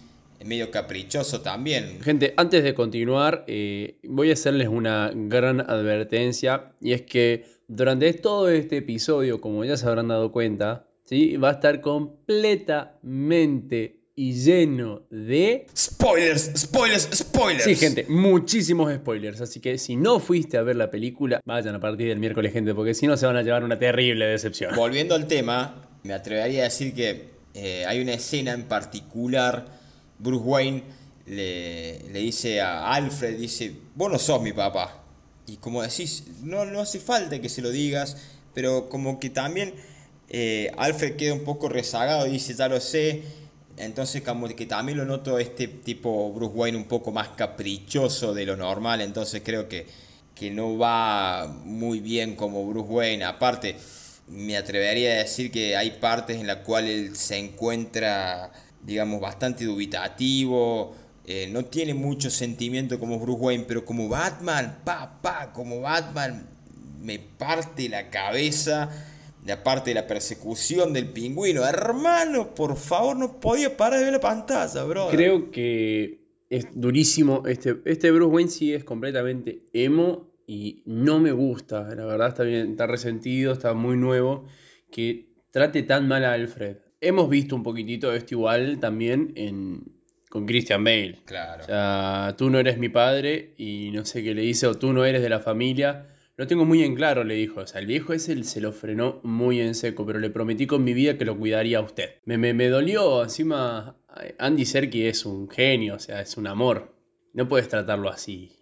medio 0.44 0.70
caprichoso 0.70 1.40
también. 1.42 2.00
Gente, 2.02 2.34
antes 2.36 2.62
de 2.64 2.74
continuar, 2.74 3.44
eh, 3.46 3.98
voy 4.04 4.30
a 4.30 4.32
hacerles 4.32 4.68
una 4.68 5.12
gran 5.14 5.60
advertencia 5.60 6.72
y 6.80 6.92
es 6.92 7.02
que 7.02 7.44
durante 7.68 8.12
todo 8.14 8.48
este 8.48 8.78
episodio, 8.78 9.40
como 9.40 9.64
ya 9.64 9.76
se 9.76 9.86
habrán 9.86 10.08
dado 10.08 10.32
cuenta, 10.32 10.88
¿sí? 11.04 11.36
va 11.36 11.50
a 11.50 11.52
estar 11.52 11.80
completamente 11.80 13.99
y 14.14 14.32
lleno 14.34 15.02
de... 15.10 15.66
Spoilers, 15.76 16.52
spoilers, 16.56 17.08
spoilers. 17.14 17.64
Sí, 17.64 17.74
gente, 17.74 18.06
muchísimos 18.08 18.92
spoilers. 18.94 19.40
Así 19.40 19.60
que 19.60 19.78
si 19.78 19.96
no 19.96 20.20
fuiste 20.20 20.56
a 20.56 20.62
ver 20.62 20.76
la 20.76 20.90
película, 20.90 21.40
vayan 21.44 21.74
a 21.74 21.80
partir 21.80 22.08
del 22.08 22.18
miércoles, 22.18 22.52
gente, 22.52 22.74
porque 22.74 22.94
si 22.94 23.06
no 23.06 23.16
se 23.16 23.26
van 23.26 23.36
a 23.36 23.42
llevar 23.42 23.64
una 23.64 23.78
terrible 23.78 24.26
decepción. 24.26 24.74
Volviendo 24.76 25.14
al 25.14 25.26
tema, 25.26 25.88
me 26.02 26.12
atrevería 26.12 26.62
a 26.62 26.64
decir 26.64 26.94
que 26.94 27.30
eh, 27.54 27.84
hay 27.86 28.00
una 28.00 28.12
escena 28.12 28.52
en 28.52 28.64
particular 28.64 29.66
Bruce 30.18 30.44
Wayne 30.44 30.82
le, 31.26 31.98
dice 32.12 32.60
a 32.60 32.92
Alfred, 32.92 33.38
dice, 33.38 33.72
vos 33.94 34.10
no 34.10 34.18
sos 34.18 34.42
mi 34.42 34.52
papá. 34.52 35.02
Y 35.46 35.56
como 35.56 35.82
decís, 35.82 36.24
no, 36.42 36.64
no 36.64 36.80
hace 36.80 37.00
falta 37.00 37.40
que 37.40 37.48
se 37.48 37.62
lo 37.62 37.70
digas, 37.70 38.16
pero 38.54 38.88
como 38.88 39.18
que 39.18 39.30
también 39.30 39.74
eh, 40.28 40.70
Alfred 40.76 41.16
queda 41.16 41.34
un 41.34 41.44
poco 41.44 41.68
rezagado 41.68 42.26
y 42.26 42.32
dice, 42.32 42.54
ya 42.54 42.68
lo 42.68 42.80
sé. 42.80 43.22
Entonces 43.76 44.22
como 44.22 44.48
que 44.48 44.66
también 44.66 44.98
lo 44.98 45.04
noto 45.04 45.38
este 45.38 45.68
tipo 45.68 46.32
Bruce 46.32 46.54
Wayne 46.54 46.76
un 46.76 46.84
poco 46.84 47.12
más 47.12 47.28
caprichoso 47.30 48.34
de 48.34 48.44
lo 48.44 48.56
normal, 48.56 49.00
entonces 49.00 49.42
creo 49.44 49.68
que, 49.68 49.86
que 50.34 50.50
no 50.50 50.76
va 50.76 51.46
muy 51.64 52.00
bien 52.00 52.36
como 52.36 52.66
Bruce 52.66 52.90
Wayne. 52.90 53.24
Aparte, 53.24 53.76
me 54.28 54.56
atrevería 54.56 55.12
a 55.12 55.16
decir 55.16 55.50
que 55.50 55.76
hay 55.76 55.92
partes 55.92 56.38
en 56.38 56.46
las 56.46 56.58
cuales 56.58 57.08
él 57.08 57.16
se 57.16 57.38
encuentra 57.38 58.52
digamos, 58.82 59.20
bastante 59.20 59.64
dubitativo, 59.64 60.94
eh, 61.26 61.48
no 61.50 61.64
tiene 61.64 61.94
mucho 61.94 62.30
sentimiento 62.30 62.98
como 62.98 63.18
Bruce 63.18 63.40
Wayne, 63.40 63.64
pero 63.68 63.84
como 63.84 64.08
Batman, 64.08 64.80
pa, 64.84 65.20
pa, 65.20 65.52
como 65.52 65.80
Batman, 65.80 66.48
me 67.00 67.18
parte 67.18 67.88
la 67.88 68.10
cabeza, 68.10 68.90
de 69.44 69.52
aparte 69.52 69.90
de 69.90 69.94
la 69.94 70.06
persecución 70.06 70.92
del 70.92 71.08
pingüino. 71.08 71.64
Hermano, 71.64 72.54
por 72.54 72.76
favor, 72.76 73.16
no 73.16 73.40
podía 73.40 73.76
parar 73.76 73.98
de 73.98 74.04
ver 74.04 74.14
la 74.14 74.20
pantalla, 74.20 74.84
bro. 74.84 75.08
Creo 75.08 75.50
que 75.50 76.20
es 76.48 76.68
durísimo. 76.74 77.42
Este, 77.46 77.80
este 77.84 78.10
Bruce 78.10 78.34
Wayne 78.34 78.50
sí 78.50 78.72
es 78.72 78.84
completamente 78.84 79.64
emo 79.72 80.32
y 80.46 80.82
no 80.86 81.20
me 81.20 81.32
gusta. 81.32 81.94
La 81.94 82.04
verdad 82.04 82.28
está 82.28 82.42
bien, 82.42 82.72
está 82.72 82.86
resentido, 82.86 83.52
está 83.52 83.74
muy 83.74 83.96
nuevo. 83.96 84.46
Que 84.90 85.34
trate 85.50 85.82
tan 85.82 86.08
mal 86.08 86.24
a 86.24 86.32
Alfred 86.32 86.76
hemos 87.00 87.28
visto 87.28 87.56
un 87.56 87.62
poquitito 87.62 88.10
de 88.10 88.18
esto 88.18 88.34
igual 88.34 88.78
también 88.78 89.32
en, 89.36 89.82
con 90.28 90.46
Christian 90.46 90.84
Bale. 90.84 91.18
Claro. 91.24 91.62
O 91.62 91.66
sea, 91.66 92.34
tú 92.36 92.50
no 92.50 92.58
eres 92.58 92.78
mi 92.78 92.88
padre 92.88 93.54
y 93.56 93.90
no 93.92 94.04
sé 94.04 94.22
qué 94.22 94.34
le 94.34 94.42
dice, 94.42 94.66
o 94.66 94.74
tú 94.74 94.92
no 94.92 95.04
eres 95.04 95.22
de 95.22 95.28
la 95.28 95.40
familia. 95.40 96.06
Lo 96.40 96.46
tengo 96.46 96.64
muy 96.64 96.82
en 96.82 96.94
claro, 96.94 97.22
le 97.22 97.34
dijo. 97.34 97.60
O 97.60 97.66
sea, 97.66 97.82
el 97.82 97.86
viejo 97.86 98.14
ese 98.14 98.42
se 98.44 98.62
lo 98.62 98.72
frenó 98.72 99.20
muy 99.22 99.60
en 99.60 99.74
seco, 99.74 100.06
pero 100.06 100.18
le 100.18 100.30
prometí 100.30 100.66
con 100.66 100.82
mi 100.82 100.94
vida 100.94 101.18
que 101.18 101.26
lo 101.26 101.36
cuidaría 101.36 101.76
a 101.76 101.82
usted. 101.82 102.14
Me, 102.24 102.38
me, 102.38 102.54
me 102.54 102.70
dolió, 102.70 103.22
encima, 103.22 103.98
Andy 104.38 104.64
Serkis 104.64 105.04
es 105.04 105.26
un 105.26 105.50
genio, 105.50 105.96
o 105.96 105.98
sea, 105.98 106.22
es 106.22 106.38
un 106.38 106.46
amor. 106.46 106.94
No 107.34 107.46
puedes 107.46 107.68
tratarlo 107.68 108.08
así. 108.08 108.52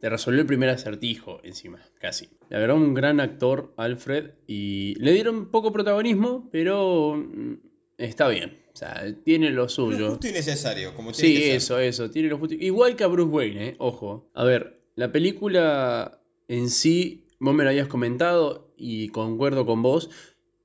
Te 0.00 0.10
resolvió 0.10 0.40
el 0.40 0.48
primer 0.48 0.68
acertijo 0.68 1.38
encima, 1.44 1.78
casi. 2.00 2.28
La 2.48 2.58
verdad, 2.58 2.76
un 2.76 2.92
gran 2.92 3.20
actor, 3.20 3.72
Alfred, 3.76 4.30
y 4.48 4.96
le 4.98 5.12
dieron 5.12 5.52
poco 5.52 5.72
protagonismo, 5.72 6.48
pero 6.50 7.14
mm, 7.18 7.54
está 7.98 8.26
bien. 8.26 8.58
O 8.72 8.76
sea, 8.76 9.14
tiene 9.22 9.50
lo 9.50 9.68
suyo. 9.68 9.98
Lo 9.98 10.10
justo 10.10 10.26
y 10.26 10.32
necesario, 10.32 10.92
como 10.92 11.12
tiene 11.12 11.36
Sí, 11.36 11.50
eso, 11.50 11.78
eso. 11.78 12.10
Tiene 12.10 12.30
lo 12.30 12.38
justo. 12.38 12.56
Igual 12.58 12.96
que 12.96 13.04
a 13.04 13.06
Bruce 13.06 13.30
Wayne, 13.30 13.68
¿eh? 13.68 13.76
Ojo. 13.78 14.28
A 14.34 14.42
ver, 14.42 14.82
la 14.96 15.12
película 15.12 16.20
en 16.48 16.70
sí, 16.70 17.26
vos 17.38 17.54
me 17.54 17.64
lo 17.64 17.70
habías 17.70 17.88
comentado 17.88 18.72
y 18.76 19.08
concuerdo 19.08 19.66
con 19.66 19.82
vos. 19.82 20.10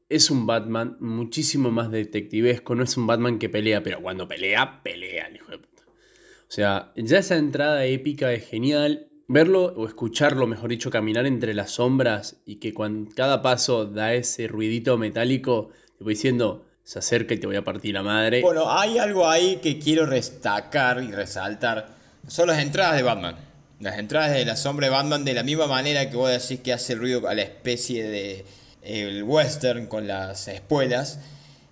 Es 0.09 0.29
un 0.29 0.45
Batman 0.45 0.97
muchísimo 0.99 1.71
más 1.71 1.91
detectivesco. 1.91 2.75
No 2.75 2.83
es 2.83 2.97
un 2.97 3.07
Batman 3.07 3.39
que 3.39 3.49
pelea, 3.49 3.81
pero 3.81 4.01
cuando 4.01 4.27
pelea, 4.27 4.81
pelea, 4.83 5.29
hijo 5.33 5.51
de 5.51 5.57
puta. 5.57 5.83
O 5.85 6.51
sea, 6.55 6.91
ya 6.95 7.17
esa 7.17 7.37
entrada 7.37 7.85
épica 7.85 8.31
es 8.33 8.47
genial. 8.47 9.07
Verlo 9.27 9.73
o 9.75 9.87
escucharlo, 9.87 10.45
mejor 10.45 10.69
dicho, 10.69 10.91
caminar 10.91 11.25
entre 11.25 11.53
las 11.53 11.71
sombras 11.71 12.41
y 12.45 12.57
que 12.57 12.73
cuando 12.73 13.09
cada 13.15 13.41
paso 13.41 13.85
da 13.85 14.13
ese 14.13 14.47
ruidito 14.47 14.97
metálico, 14.97 15.69
te 15.97 16.03
voy 16.03 16.13
diciendo, 16.13 16.65
se 16.83 16.99
acerca 16.99 17.33
y 17.33 17.37
te 17.37 17.47
voy 17.47 17.55
a 17.55 17.63
partir 17.63 17.93
la 17.93 18.03
madre. 18.03 18.41
Bueno, 18.41 18.69
hay 18.69 18.99
algo 18.99 19.27
ahí 19.27 19.59
que 19.63 19.79
quiero 19.79 20.05
destacar 20.05 21.01
y 21.01 21.11
resaltar. 21.11 21.95
Son 22.27 22.47
las 22.47 22.61
entradas 22.61 22.97
de 22.97 23.03
Batman. 23.03 23.52
Las 23.79 23.99
entradas 23.99 24.31
de 24.31 24.45
la 24.45 24.55
sombra 24.55 24.87
de 24.87 24.91
Batman 24.91 25.25
de 25.25 25.33
la 25.33 25.43
misma 25.43 25.67
manera 25.67 26.09
que 26.09 26.15
vos 26.15 26.29
decís 26.29 26.61
que 26.63 26.73
hace 26.73 26.95
ruido 26.95 27.27
a 27.27 27.33
la 27.33 27.41
especie 27.41 28.03
de 28.03 28.45
el 28.81 29.23
western 29.23 29.87
con 29.87 30.07
las 30.07 30.47
espuelas, 30.47 31.19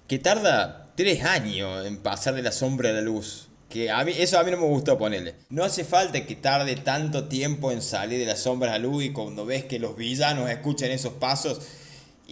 que 0.08 0.20
tarda 0.20 0.92
tres 0.96 1.24
años 1.24 1.86
en 1.86 1.98
pasar 1.98 2.34
de 2.36 2.42
la 2.42 2.52
sombra 2.52 2.90
a 2.90 2.94
la 2.94 3.02
luz. 3.02 3.48
Que 3.70 3.90
a 3.90 4.04
mí, 4.04 4.12
eso 4.18 4.38
a 4.38 4.44
mí 4.44 4.52
no 4.52 4.58
me 4.58 4.66
gustó 4.66 4.98
ponerle. 4.98 5.36
No 5.50 5.64
hace 5.64 5.86
falta 5.86 6.26
que 6.26 6.36
tarde 6.36 6.76
tanto 6.76 7.30
tiempo 7.30 7.72
en 7.72 7.82
salir 7.82 8.20
de 8.20 8.26
la 8.26 8.36
sombra 8.36 8.70
a 8.70 8.78
la 8.78 8.80
luz 8.80 9.06
y 9.06 9.12
cuando 9.12 9.46
ves 9.46 9.64
que 9.64 9.80
los 9.80 9.96
villanos 9.96 10.50
escuchan 10.50 10.92
esos 10.92 11.14
pasos, 11.14 11.62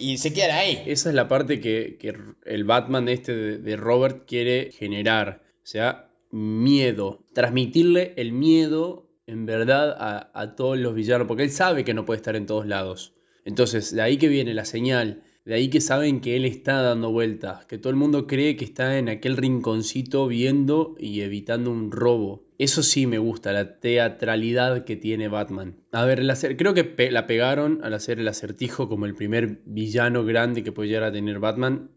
y 0.00 0.18
se 0.18 0.32
queda 0.32 0.58
ahí. 0.58 0.82
Esa 0.86 1.10
es 1.10 1.14
la 1.14 1.28
parte 1.28 1.60
que, 1.60 1.98
el 2.44 2.64
Batman 2.64 3.08
este 3.08 3.58
de, 3.58 3.76
Robert 3.76 4.24
quiere 4.26 4.70
generar. 4.72 5.42
O 5.62 5.66
sea, 5.66 6.10
miedo. 6.30 7.22
Transmitirle 7.34 8.14
el 8.16 8.32
miedo 8.32 9.09
en 9.30 9.46
verdad 9.46 9.96
a, 10.34 10.56
todos 10.56 10.78
los 10.78 10.94
villanos, 10.94 11.28
porque 11.28 11.44
él 11.44 11.50
sabe 11.50 11.84
que 11.84 11.94
no 11.94 12.04
puede 12.04 12.18
estar 12.18 12.34
en 12.34 12.46
todos 12.46 12.66
lados. 12.66 13.14
Entonces, 13.44 13.94
de 13.94 14.02
ahí 14.02 14.16
que 14.16 14.28
viene 14.28 14.54
la 14.54 14.64
señal, 14.64 15.22
de 15.44 15.54
ahí 15.54 15.68
que 15.68 15.80
saben 15.80 16.20
que 16.20 16.36
él 16.36 16.44
está 16.44 16.82
dando 16.82 17.12
vueltas, 17.12 17.64
que 17.66 17.78
todo 17.78 17.90
el 17.90 17.96
mundo 17.96 18.26
cree 18.26 18.56
que 18.56 18.64
está 18.64 18.98
en 18.98 19.08
aquel 19.08 19.36
rinconcito 19.36 20.26
viendo 20.26 20.96
y 20.98 21.20
evitando 21.20 21.70
un 21.70 21.92
robo. 21.92 22.44
Eso 22.58 22.82
sí 22.82 23.06
me 23.06 23.18
gusta, 23.18 23.52
la 23.52 23.78
teatralidad 23.80 24.84
que 24.84 24.96
tiene 24.96 25.28
Batman. 25.28 25.76
A 25.92 26.04
ver, 26.04 26.22
creo 26.58 26.74
que 26.74 27.10
la 27.10 27.26
pegaron 27.26 27.80
al 27.82 27.94
hacer 27.94 28.18
el 28.18 28.28
acertijo 28.28 28.88
como 28.88 29.06
el 29.06 29.14
primer 29.14 29.60
villano 29.64 30.24
grande 30.24 30.62
que 30.62 30.72
puede 30.72 30.88
llegar 30.88 31.04
a 31.04 31.12
tener 31.12 31.38
Batman. 31.38 31.90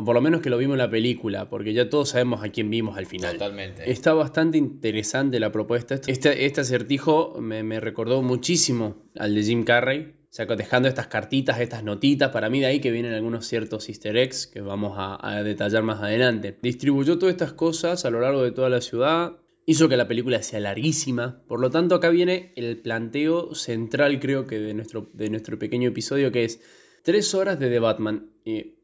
O 0.00 0.04
por 0.04 0.14
lo 0.14 0.20
menos 0.20 0.40
que 0.42 0.48
lo 0.48 0.58
vimos 0.58 0.74
en 0.74 0.78
la 0.78 0.90
película, 0.90 1.50
porque 1.50 1.72
ya 1.72 1.90
todos 1.90 2.10
sabemos 2.10 2.44
a 2.44 2.50
quién 2.50 2.70
vimos 2.70 2.96
al 2.96 3.06
final. 3.06 3.32
Totalmente. 3.32 3.90
Está 3.90 4.14
bastante 4.14 4.56
interesante 4.56 5.40
la 5.40 5.50
propuesta. 5.50 5.96
Este, 6.06 6.46
este 6.46 6.60
acertijo 6.60 7.34
me, 7.40 7.64
me 7.64 7.80
recordó 7.80 8.22
muchísimo 8.22 9.02
al 9.16 9.34
de 9.34 9.42
Jim 9.42 9.64
Carrey. 9.64 10.14
O 10.22 10.28
sea, 10.30 10.46
dejando 10.46 10.88
estas 10.88 11.08
cartitas, 11.08 11.58
estas 11.58 11.82
notitas, 11.82 12.30
para 12.30 12.48
mí 12.48 12.60
de 12.60 12.66
ahí 12.66 12.78
que 12.78 12.92
vienen 12.92 13.12
algunos 13.12 13.44
ciertos 13.44 13.88
easter 13.88 14.16
eggs 14.16 14.46
que 14.46 14.60
vamos 14.60 14.94
a, 14.96 15.42
detallar 15.42 15.82
más 15.82 16.00
adelante. 16.00 16.56
Distribuyó 16.62 17.18
todas 17.18 17.32
estas 17.32 17.54
cosas 17.54 18.04
a 18.04 18.10
lo 18.10 18.20
largo 18.20 18.44
de 18.44 18.52
toda 18.52 18.68
la 18.68 18.80
ciudad, 18.80 19.38
hizo 19.66 19.88
que 19.88 19.96
la 19.96 20.06
película 20.06 20.40
sea 20.44 20.60
larguísima. 20.60 21.42
Por 21.48 21.58
lo 21.58 21.70
tanto, 21.70 21.96
acá 21.96 22.10
viene 22.10 22.52
el 22.54 22.76
planteo 22.76 23.52
central, 23.52 24.20
creo 24.20 24.46
que, 24.46 24.60
de 24.60 24.74
nuestro, 24.74 25.10
de 25.12 25.28
nuestro 25.28 25.58
pequeño 25.58 25.88
episodio, 25.88 26.30
que 26.30 26.44
es 26.44 26.60
tres 27.02 27.34
horas 27.34 27.58
de 27.58 27.68
The 27.68 27.80
Batman. 27.80 28.30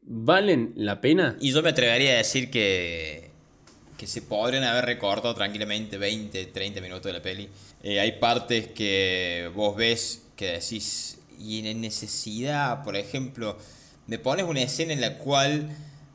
¿Valen 0.07 0.73
la 0.75 1.01
pena? 1.01 1.35
Y 1.39 1.51
yo 1.51 1.61
me 1.63 1.69
atrevería 1.69 2.13
a 2.13 2.17
decir 2.17 2.51
que 2.51 3.25
que 3.97 4.07
se 4.07 4.21
podrían 4.21 4.63
haber 4.63 4.85
recortado 4.85 5.33
tranquilamente 5.35 5.97
20, 5.97 6.47
30 6.47 6.81
minutos 6.81 7.05
de 7.05 7.13
la 7.13 7.21
peli. 7.21 7.49
Eh, 7.83 7.99
hay 7.99 8.13
partes 8.13 8.67
que 8.67 9.49
vos 9.55 9.75
ves 9.75 10.23
que 10.35 10.53
decís, 10.53 11.17
y 11.39 11.65
en 11.65 11.81
necesidad, 11.81 12.83
por 12.83 12.95
ejemplo, 12.95 13.57
me 14.07 14.19
pones 14.19 14.45
una 14.45 14.61
escena 14.61 14.93
en 14.93 15.01
la 15.01 15.17
cual 15.17 15.69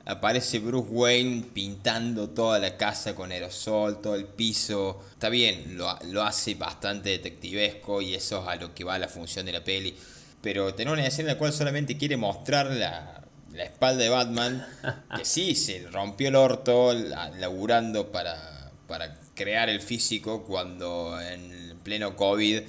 aparece 0.05 0.59
Bruce 0.59 0.89
Wayne 0.91 1.45
pintando 1.55 2.31
toda 2.31 2.59
la 2.59 2.77
casa 2.77 3.15
con 3.15 3.33
aerosol, 3.33 4.01
todo 4.01 4.15
el 4.15 4.27
piso. 4.27 5.03
Está 5.13 5.29
bien, 5.29 5.77
lo, 5.77 5.99
lo, 6.11 6.23
hace 6.23 6.55
bastante 6.55 7.11
detectivesco 7.11 8.03
y 8.03 8.15
eso 8.15 8.43
es 8.43 8.49
a 8.49 8.57
lo 8.57 8.75
que 8.75 8.85
va 8.85 8.99
la 8.99 9.09
función 9.09 9.47
de 9.47 9.53
la 9.53 9.65
peli. 9.65 9.95
Pero 10.43 10.75
tener 10.75 10.93
una 10.93 11.07
escena 11.07 11.31
en 11.31 11.35
la 11.35 11.39
cual 11.39 11.53
solamente 11.53 11.97
quiere 11.97 12.17
mostrar 12.17 12.67
la, 12.67 13.20
la 13.52 13.64
espalda 13.64 14.02
de 14.02 14.09
Batman, 14.09 14.66
que 15.16 15.25
sí, 15.25 15.54
se 15.54 15.87
rompió 15.88 16.28
el 16.28 16.37
orto 16.37 16.92
laburando 16.92 18.11
para, 18.12 18.71
para 18.87 19.19
crear 19.35 19.69
el 19.69 19.80
físico 19.80 20.45
cuando 20.45 21.21
en 21.21 21.78
pleno 21.83 22.16
COVID 22.16 22.61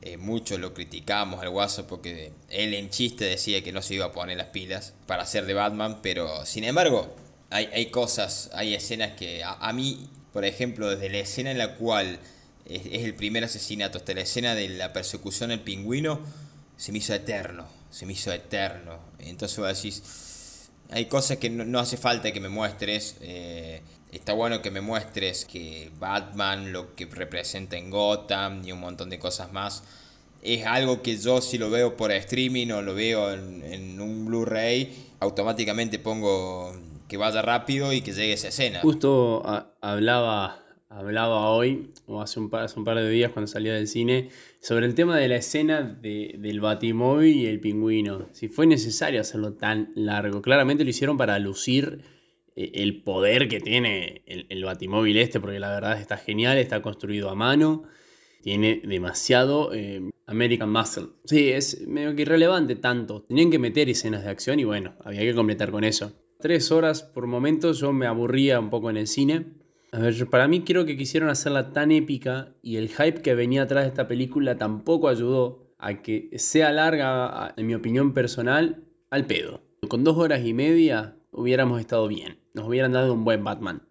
eh, 0.00 0.16
muchos 0.16 0.60
lo 0.60 0.74
criticamos 0.74 1.42
al 1.42 1.50
guaso 1.50 1.86
porque 1.86 2.32
él 2.50 2.72
en 2.74 2.88
chiste 2.88 3.24
decía 3.24 3.62
que 3.62 3.72
no 3.72 3.82
se 3.82 3.94
iba 3.94 4.06
a 4.06 4.12
poner 4.12 4.36
las 4.36 4.46
pilas 4.46 4.94
para 5.06 5.26
ser 5.26 5.44
de 5.44 5.54
Batman, 5.54 5.98
pero 6.02 6.46
sin 6.46 6.64
embargo 6.64 7.14
hay, 7.50 7.66
hay 7.72 7.86
cosas, 7.86 8.50
hay 8.52 8.74
escenas 8.74 9.12
que 9.12 9.42
a, 9.44 9.72
mí, 9.72 10.08
por 10.32 10.44
ejemplo, 10.44 10.88
desde 10.88 11.08
la 11.08 11.18
escena 11.18 11.50
en 11.50 11.58
la 11.58 11.74
cual 11.74 12.20
es, 12.64 13.04
el 13.04 13.14
primer 13.14 13.44
asesinato 13.44 13.98
hasta 13.98 14.14
la 14.14 14.20
escena 14.20 14.54
de 14.54 14.68
la 14.68 14.92
persecución 14.92 15.50
al 15.50 15.60
pingüino, 15.60 16.20
se 16.76 16.92
me 16.92 16.98
hizo 16.98 17.12
eterno, 17.12 17.66
se 17.98 18.06
me 18.06 18.12
hizo 18.12 18.32
eterno. 18.32 18.96
Entonces 19.18 19.58
vos 19.58 19.66
decís, 19.66 20.70
hay 20.88 21.06
cosas 21.06 21.38
que 21.38 21.50
no, 21.50 21.80
hace 21.80 21.96
falta 21.96 22.30
que 22.30 22.38
me 22.38 22.48
muestres. 22.48 23.16
Eh, 23.20 23.82
está 24.12 24.34
bueno 24.34 24.62
que 24.62 24.70
me 24.70 24.80
muestres 24.80 25.44
que 25.44 25.90
Batman, 25.98 26.70
lo 26.72 26.94
que 26.94 27.06
representa 27.06 27.76
en 27.76 27.90
Gotham 27.90 28.64
y 28.64 28.70
un 28.70 28.78
montón 28.78 29.10
de 29.10 29.18
cosas 29.18 29.52
más, 29.52 29.82
es 30.42 30.64
algo 30.64 31.02
que 31.02 31.18
yo 31.18 31.40
si 31.40 31.58
lo 31.58 31.70
veo 31.70 31.96
por 31.96 32.12
streaming 32.12 32.70
o 32.70 32.82
lo 32.82 32.94
veo 32.94 33.32
en, 33.32 34.00
un 34.00 34.26
Blu-ray, 34.26 35.08
automáticamente 35.18 35.98
pongo 35.98 36.72
que 37.08 37.16
vaya 37.16 37.42
rápido 37.42 37.92
y 37.92 38.00
que 38.00 38.12
llegue 38.12 38.34
esa 38.34 38.46
escena. 38.46 38.78
Justo 38.80 39.42
hablaba, 39.80 40.62
hablaba 40.88 41.50
hoy, 41.50 41.90
o 42.06 42.20
hace 42.20 42.40
un, 42.40 42.50
par, 42.50 42.68
un 42.76 42.84
par 42.84 42.96
de 42.98 43.08
días 43.10 43.32
cuando 43.32 43.46
salía 43.46 43.74
del 43.74 43.86
cine, 43.86 44.30
sobre 44.60 44.86
el 44.86 44.94
tema 44.94 45.16
de 45.16 45.28
la 45.28 45.36
escena 45.36 45.82
del 45.82 46.60
Batimóvil 46.60 47.36
y 47.36 47.46
el 47.46 47.60
pingüino. 47.60 48.28
Si 48.32 48.48
fue 48.48 48.66
necesario 48.66 49.20
hacerlo 49.20 49.54
tan 49.54 49.92
largo. 49.94 50.42
Claramente 50.42 50.84
lo 50.84 50.90
hicieron 50.90 51.16
para 51.16 51.38
lucir 51.38 52.02
eh, 52.56 52.72
el 52.74 53.02
poder 53.02 53.48
que 53.48 53.60
tiene 53.60 54.22
el, 54.26 54.64
batimóvil 54.64 55.16
este, 55.18 55.38
porque 55.38 55.60
la 55.60 55.70
verdad 55.70 56.00
está 56.00 56.16
genial, 56.16 56.58
está 56.58 56.82
construido 56.82 57.30
a 57.30 57.36
mano, 57.36 57.84
tiene 58.42 58.80
demasiado 58.84 59.72
eh, 59.72 60.10
American 60.26 60.72
Muscle. 60.72 61.08
Sí, 61.24 61.50
es 61.50 61.86
medio 61.86 62.16
que 62.16 62.22
irrelevante 62.22 62.76
tanto. 62.76 63.22
Tenían 63.22 63.50
que 63.50 63.58
meter 63.58 63.88
escenas 63.88 64.24
de 64.24 64.30
acción 64.30 64.58
y 64.58 64.64
bueno, 64.64 64.94
había 65.04 65.20
que 65.20 65.34
completar 65.34 65.70
con 65.70 65.84
eso. 65.84 66.12
Tres 66.40 66.72
horas 66.72 67.02
por 67.02 67.26
momentos 67.26 67.78
yo 67.78 67.92
me 67.92 68.06
aburría 68.06 68.58
un 68.58 68.70
poco 68.70 68.90
en 68.90 68.96
el 68.96 69.06
cine. 69.06 69.46
A 69.90 69.98
ver, 70.00 70.28
para 70.28 70.48
mí 70.48 70.64
creo 70.64 70.84
que 70.84 70.96
quisieron 70.96 71.30
hacerla 71.30 71.72
tan 71.72 71.90
épica 71.90 72.54
y 72.62 72.76
el 72.76 72.88
hype 72.88 73.22
que 73.22 73.34
venía 73.34 73.62
atrás 73.62 73.84
de 73.84 73.88
esta 73.88 74.06
película 74.06 74.58
tampoco 74.58 75.08
ayudó 75.08 75.72
a 75.78 76.02
que 76.02 76.28
sea 76.36 76.72
larga, 76.72 77.54
en 77.56 77.66
mi 77.66 77.74
opinión 77.74 78.12
personal, 78.12 78.84
al 79.10 79.26
pedo. 79.26 79.62
Con 79.88 80.04
dos 80.04 80.18
horas 80.18 80.44
y 80.44 80.52
media 80.52 81.16
hubiéramos 81.30 81.80
estado 81.80 82.06
bien, 82.08 82.38
nos 82.52 82.66
hubieran 82.66 82.92
dado 82.92 83.14
un 83.14 83.24
buen 83.24 83.42
Batman. 83.44 83.82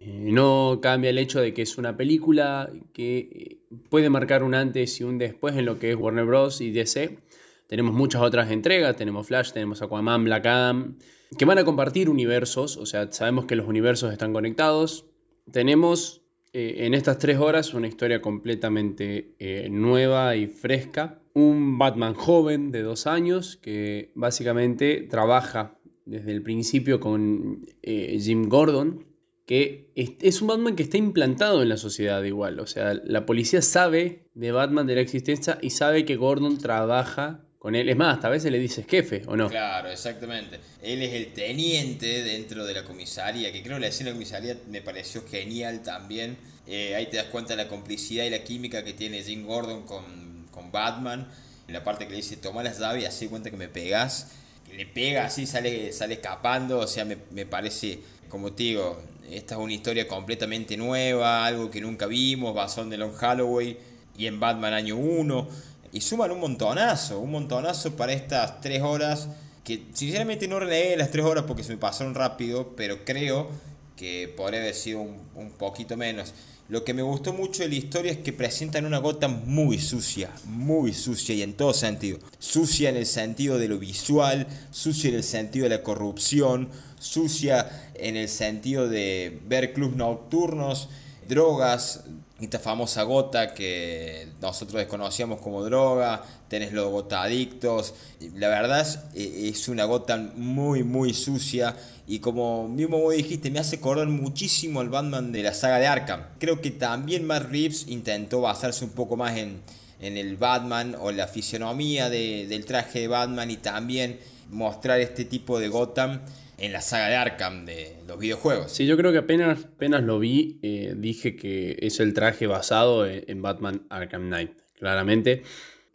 Eh, 0.00 0.30
no 0.32 0.80
cambia 0.82 1.10
el 1.10 1.18
hecho 1.18 1.40
de 1.40 1.54
que 1.54 1.62
es 1.62 1.78
una 1.78 1.96
película 1.96 2.70
que 2.92 3.18
eh, 3.18 3.58
puede 3.88 4.10
marcar 4.10 4.42
un 4.42 4.54
antes 4.54 5.00
y 5.00 5.04
un 5.04 5.18
después 5.18 5.56
en 5.56 5.66
lo 5.66 5.78
que 5.78 5.90
es 5.90 5.96
Warner 5.96 6.24
Bros. 6.24 6.60
y 6.60 6.70
DC. 6.70 7.18
Tenemos 7.66 7.94
muchas 7.94 8.22
otras 8.22 8.50
entregas, 8.50 8.96
tenemos 8.96 9.26
Flash, 9.26 9.52
tenemos 9.52 9.82
Aquaman, 9.82 10.24
Black 10.24 10.46
Adam, 10.46 10.98
que 11.36 11.44
van 11.44 11.58
a 11.58 11.64
compartir 11.64 12.08
universos, 12.08 12.76
o 12.76 12.86
sea, 12.86 13.10
sabemos 13.12 13.46
que 13.46 13.56
los 13.56 13.66
universos 13.66 14.12
están 14.12 14.32
conectados. 14.32 15.06
Tenemos 15.50 16.22
eh, 16.52 16.86
en 16.86 16.94
estas 16.94 17.18
tres 17.18 17.38
horas 17.38 17.74
una 17.74 17.88
historia 17.88 18.20
completamente 18.20 19.34
nueva 19.70 20.36
y 20.36 20.46
fresca. 20.46 21.20
Un 21.34 21.78
Batman 21.78 22.14
joven 22.14 22.70
de 22.70 22.82
dos 22.82 23.06
años 23.06 23.58
que 23.58 24.12
básicamente 24.14 25.02
trabaja 25.02 25.76
desde 26.06 26.32
el 26.32 26.42
principio 26.42 27.00
con 27.00 27.66
eh, 27.82 28.16
Jim 28.18 28.48
Gordon, 28.48 29.04
que 29.44 29.92
es 29.94 30.40
un 30.40 30.48
Batman 30.48 30.74
que 30.74 30.84
está 30.84 30.96
implantado 30.96 31.62
en 31.62 31.68
la 31.68 31.76
sociedad 31.76 32.22
igual. 32.22 32.58
O 32.58 32.66
sea, 32.66 32.94
la 32.94 33.26
policía 33.26 33.60
sabe 33.60 34.28
de 34.34 34.52
Batman, 34.52 34.86
de 34.86 34.94
la 34.94 35.00
existencia, 35.02 35.58
y 35.60 35.70
sabe 35.70 36.04
que 36.04 36.16
Gordon 36.16 36.58
trabaja 36.58 37.45
con 37.66 37.74
él. 37.74 37.88
Es 37.88 37.96
más, 37.96 38.24
a 38.24 38.28
veces 38.28 38.52
le 38.52 38.60
dices 38.60 38.86
jefe, 38.88 39.22
¿o 39.26 39.34
no? 39.34 39.50
Claro, 39.50 39.90
exactamente. 39.90 40.60
Él 40.82 41.02
es 41.02 41.12
el 41.14 41.32
teniente 41.32 42.22
dentro 42.22 42.64
de 42.64 42.72
la 42.72 42.84
comisaría, 42.84 43.50
que 43.50 43.60
creo 43.60 43.74
que 43.74 43.80
la 43.80 43.88
escena 43.88 44.10
de 44.10 44.12
la 44.12 44.18
comisaría 44.18 44.56
me 44.70 44.82
pareció 44.82 45.26
genial 45.28 45.82
también. 45.82 46.36
Eh, 46.68 46.94
ahí 46.94 47.06
te 47.06 47.16
das 47.16 47.26
cuenta 47.26 47.56
de 47.56 47.64
la 47.64 47.68
complicidad 47.68 48.24
y 48.24 48.30
la 48.30 48.44
química 48.44 48.84
que 48.84 48.92
tiene 48.92 49.20
Jim 49.20 49.44
Gordon 49.44 49.82
con, 49.82 50.46
con 50.52 50.70
Batman. 50.70 51.26
En 51.66 51.74
la 51.74 51.82
parte 51.82 52.04
que 52.04 52.12
le 52.12 52.18
dice, 52.18 52.36
toma 52.36 52.62
las 52.62 52.78
llaves 52.78 53.02
y 53.02 53.06
así 53.06 53.26
cuenta 53.26 53.50
que 53.50 53.56
me 53.56 53.66
pegas 53.66 54.28
le 54.76 54.86
pega 54.86 55.24
así, 55.24 55.46
sale, 55.46 55.92
sale 55.92 56.14
escapando, 56.14 56.80
o 56.80 56.86
sea, 56.86 57.04
me, 57.04 57.46
parece, 57.46 58.00
como 58.28 58.52
te 58.52 58.64
digo, 58.64 59.00
esta 59.30 59.54
es 59.54 59.60
una 59.60 59.72
historia 59.72 60.06
completamente 60.06 60.76
nueva, 60.76 61.46
algo 61.46 61.70
que 61.70 61.80
nunca 61.80 62.06
vimos, 62.06 62.54
basón 62.54 62.90
de 62.90 62.96
Long 62.96 63.14
Holloway 63.20 63.78
y 64.18 64.26
en 64.26 64.40
Batman 64.40 64.74
año 64.74 64.96
1, 64.96 65.48
y 65.92 66.00
suman 66.00 66.30
un 66.30 66.40
montonazo, 66.40 67.20
un 67.20 67.30
montonazo 67.30 67.96
para 67.96 68.12
estas 68.12 68.60
tres 68.60 68.82
horas, 68.82 69.28
que 69.64 69.82
sinceramente 69.92 70.46
no 70.48 70.60
releé 70.60 70.96
las 70.96 71.10
tres 71.10 71.24
horas 71.24 71.44
porque 71.46 71.64
se 71.64 71.72
me 71.72 71.78
pasaron 71.78 72.14
rápido, 72.14 72.74
pero 72.76 73.04
creo 73.04 73.48
que 73.96 74.32
podría 74.36 74.60
haber 74.60 74.74
sido 74.74 75.00
un, 75.00 75.16
un 75.34 75.50
poquito 75.50 75.96
menos. 75.96 76.34
Lo 76.68 76.82
que 76.82 76.94
me 76.94 77.02
gustó 77.02 77.32
mucho 77.32 77.62
de 77.62 77.68
la 77.68 77.76
historia 77.76 78.10
es 78.10 78.18
que 78.18 78.32
presentan 78.32 78.86
una 78.86 78.98
gota 78.98 79.28
muy 79.28 79.78
sucia, 79.78 80.30
muy 80.46 80.92
sucia 80.92 81.32
y 81.32 81.42
en 81.42 81.54
todo 81.54 81.72
sentido. 81.72 82.18
Sucia 82.40 82.88
en 82.88 82.96
el 82.96 83.06
sentido 83.06 83.56
de 83.56 83.68
lo 83.68 83.78
visual, 83.78 84.48
sucia 84.72 85.10
en 85.10 85.14
el 85.14 85.22
sentido 85.22 85.64
de 85.64 85.76
la 85.76 85.84
corrupción, 85.84 86.68
sucia 86.98 87.90
en 87.94 88.16
el 88.16 88.28
sentido 88.28 88.88
de 88.88 89.40
ver 89.46 89.74
clubes 89.74 89.96
nocturnos, 89.96 90.88
drogas, 91.28 92.04
esta 92.40 92.58
famosa 92.58 93.02
gota 93.02 93.54
que 93.54 94.28
nosotros 94.42 94.78
desconocíamos 94.78 95.40
como 95.40 95.64
droga, 95.64 96.22
tenés 96.48 96.72
los 96.72 96.90
gota 96.90 97.22
adictos. 97.22 97.94
La 98.34 98.48
verdad 98.48 98.80
es, 98.80 98.98
es 99.14 99.68
una 99.68 99.84
gota 99.84 100.16
muy, 100.34 100.82
muy 100.84 101.14
sucia 101.14 101.74
y 102.06 102.20
como 102.20 102.68
mismo 102.68 102.98
vos 102.98 103.14
dijiste, 103.14 103.50
me 103.50 103.58
hace 103.58 103.76
acordar 103.76 104.06
muchísimo 104.08 104.80
al 104.80 104.88
Batman 104.88 105.32
de 105.32 105.42
la 105.42 105.54
saga 105.54 105.78
de 105.78 105.86
Arkham. 105.86 106.24
Creo 106.38 106.60
que 106.60 106.70
también 106.70 107.26
Matt 107.26 107.50
Reeves 107.50 107.88
intentó 107.88 108.42
basarse 108.42 108.84
un 108.84 108.90
poco 108.90 109.16
más 109.16 109.36
en, 109.36 109.60
en 110.00 110.16
el 110.16 110.36
Batman 110.36 110.96
o 111.00 111.10
la 111.10 111.26
fisionomía 111.26 112.10
de, 112.10 112.46
del 112.48 112.64
traje 112.64 113.00
de 113.00 113.08
Batman 113.08 113.50
y 113.50 113.56
también 113.56 114.20
mostrar 114.50 115.00
este 115.00 115.24
tipo 115.24 115.58
de 115.58 115.68
Gotham 115.68 116.20
en 116.58 116.72
la 116.72 116.80
saga 116.80 117.08
de 117.08 117.16
Arkham 117.16 117.64
de 117.64 117.96
los 118.06 118.18
videojuegos. 118.18 118.72
Sí, 118.72 118.86
yo 118.86 118.96
creo 118.96 119.12
que 119.12 119.18
apenas, 119.18 119.64
apenas 119.64 120.02
lo 120.02 120.18
vi, 120.18 120.58
eh, 120.62 120.94
dije 120.96 121.36
que 121.36 121.76
es 121.80 122.00
el 122.00 122.14
traje 122.14 122.46
basado 122.46 123.06
en 123.06 123.42
Batman 123.42 123.86
Arkham 123.90 124.26
Knight, 124.26 124.52
claramente 124.78 125.42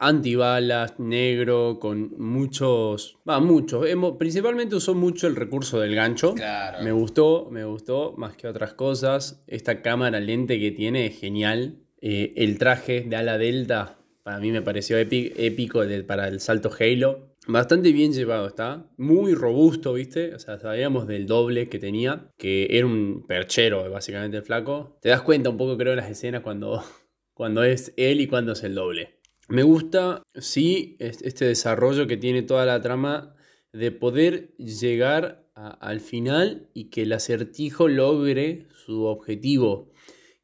antibalas, 0.02 0.98
negro, 0.98 1.78
con 1.80 2.18
muchos, 2.18 3.18
va, 3.28 3.38
muchos. 3.38 3.86
Principalmente 4.18 4.74
usó 4.74 4.94
mucho 4.94 5.28
el 5.28 5.36
recurso 5.36 5.78
del 5.78 5.94
gancho. 5.94 6.34
Me 6.82 6.90
gustó, 6.90 7.48
me 7.50 7.64
gustó 7.64 8.14
más 8.16 8.36
que 8.36 8.48
otras 8.48 8.74
cosas. 8.74 9.44
Esta 9.46 9.80
cámara 9.80 10.18
lente 10.18 10.58
que 10.58 10.72
tiene 10.72 11.06
es 11.06 11.20
genial. 11.20 11.78
Eh, 12.00 12.34
el 12.36 12.58
traje 12.58 13.02
de 13.02 13.14
ala 13.14 13.38
delta 13.38 13.98
para 14.24 14.40
mí 14.40 14.50
me 14.50 14.60
pareció 14.60 14.98
épico 14.98 15.82
para 16.06 16.28
el 16.28 16.40
salto 16.40 16.70
Halo. 16.78 17.31
Bastante 17.48 17.90
bien 17.90 18.12
llevado 18.12 18.46
está, 18.46 18.88
muy 18.96 19.34
robusto, 19.34 19.94
¿viste? 19.94 20.32
O 20.32 20.38
sea, 20.38 20.60
sabíamos 20.60 21.08
del 21.08 21.26
doble 21.26 21.68
que 21.68 21.80
tenía, 21.80 22.30
que 22.38 22.68
era 22.70 22.86
un 22.86 23.24
perchero 23.26 23.90
básicamente 23.90 24.36
el 24.36 24.44
flaco. 24.44 24.96
Te 25.02 25.08
das 25.08 25.22
cuenta 25.22 25.50
un 25.50 25.56
poco 25.56 25.76
creo 25.76 25.92
en 25.92 25.98
las 25.98 26.10
escenas 26.10 26.42
cuando, 26.42 26.84
cuando 27.34 27.64
es 27.64 27.94
él 27.96 28.20
y 28.20 28.28
cuando 28.28 28.52
es 28.52 28.62
el 28.62 28.76
doble. 28.76 29.18
Me 29.48 29.64
gusta, 29.64 30.22
sí, 30.36 30.96
este 31.00 31.44
desarrollo 31.44 32.06
que 32.06 32.16
tiene 32.16 32.42
toda 32.42 32.64
la 32.64 32.80
trama 32.80 33.34
de 33.72 33.90
poder 33.90 34.54
llegar 34.56 35.50
al 35.54 36.00
final 36.00 36.70
y 36.74 36.90
que 36.90 37.02
el 37.02 37.12
acertijo 37.12 37.88
logre 37.88 38.68
su 38.86 39.04
objetivo, 39.04 39.90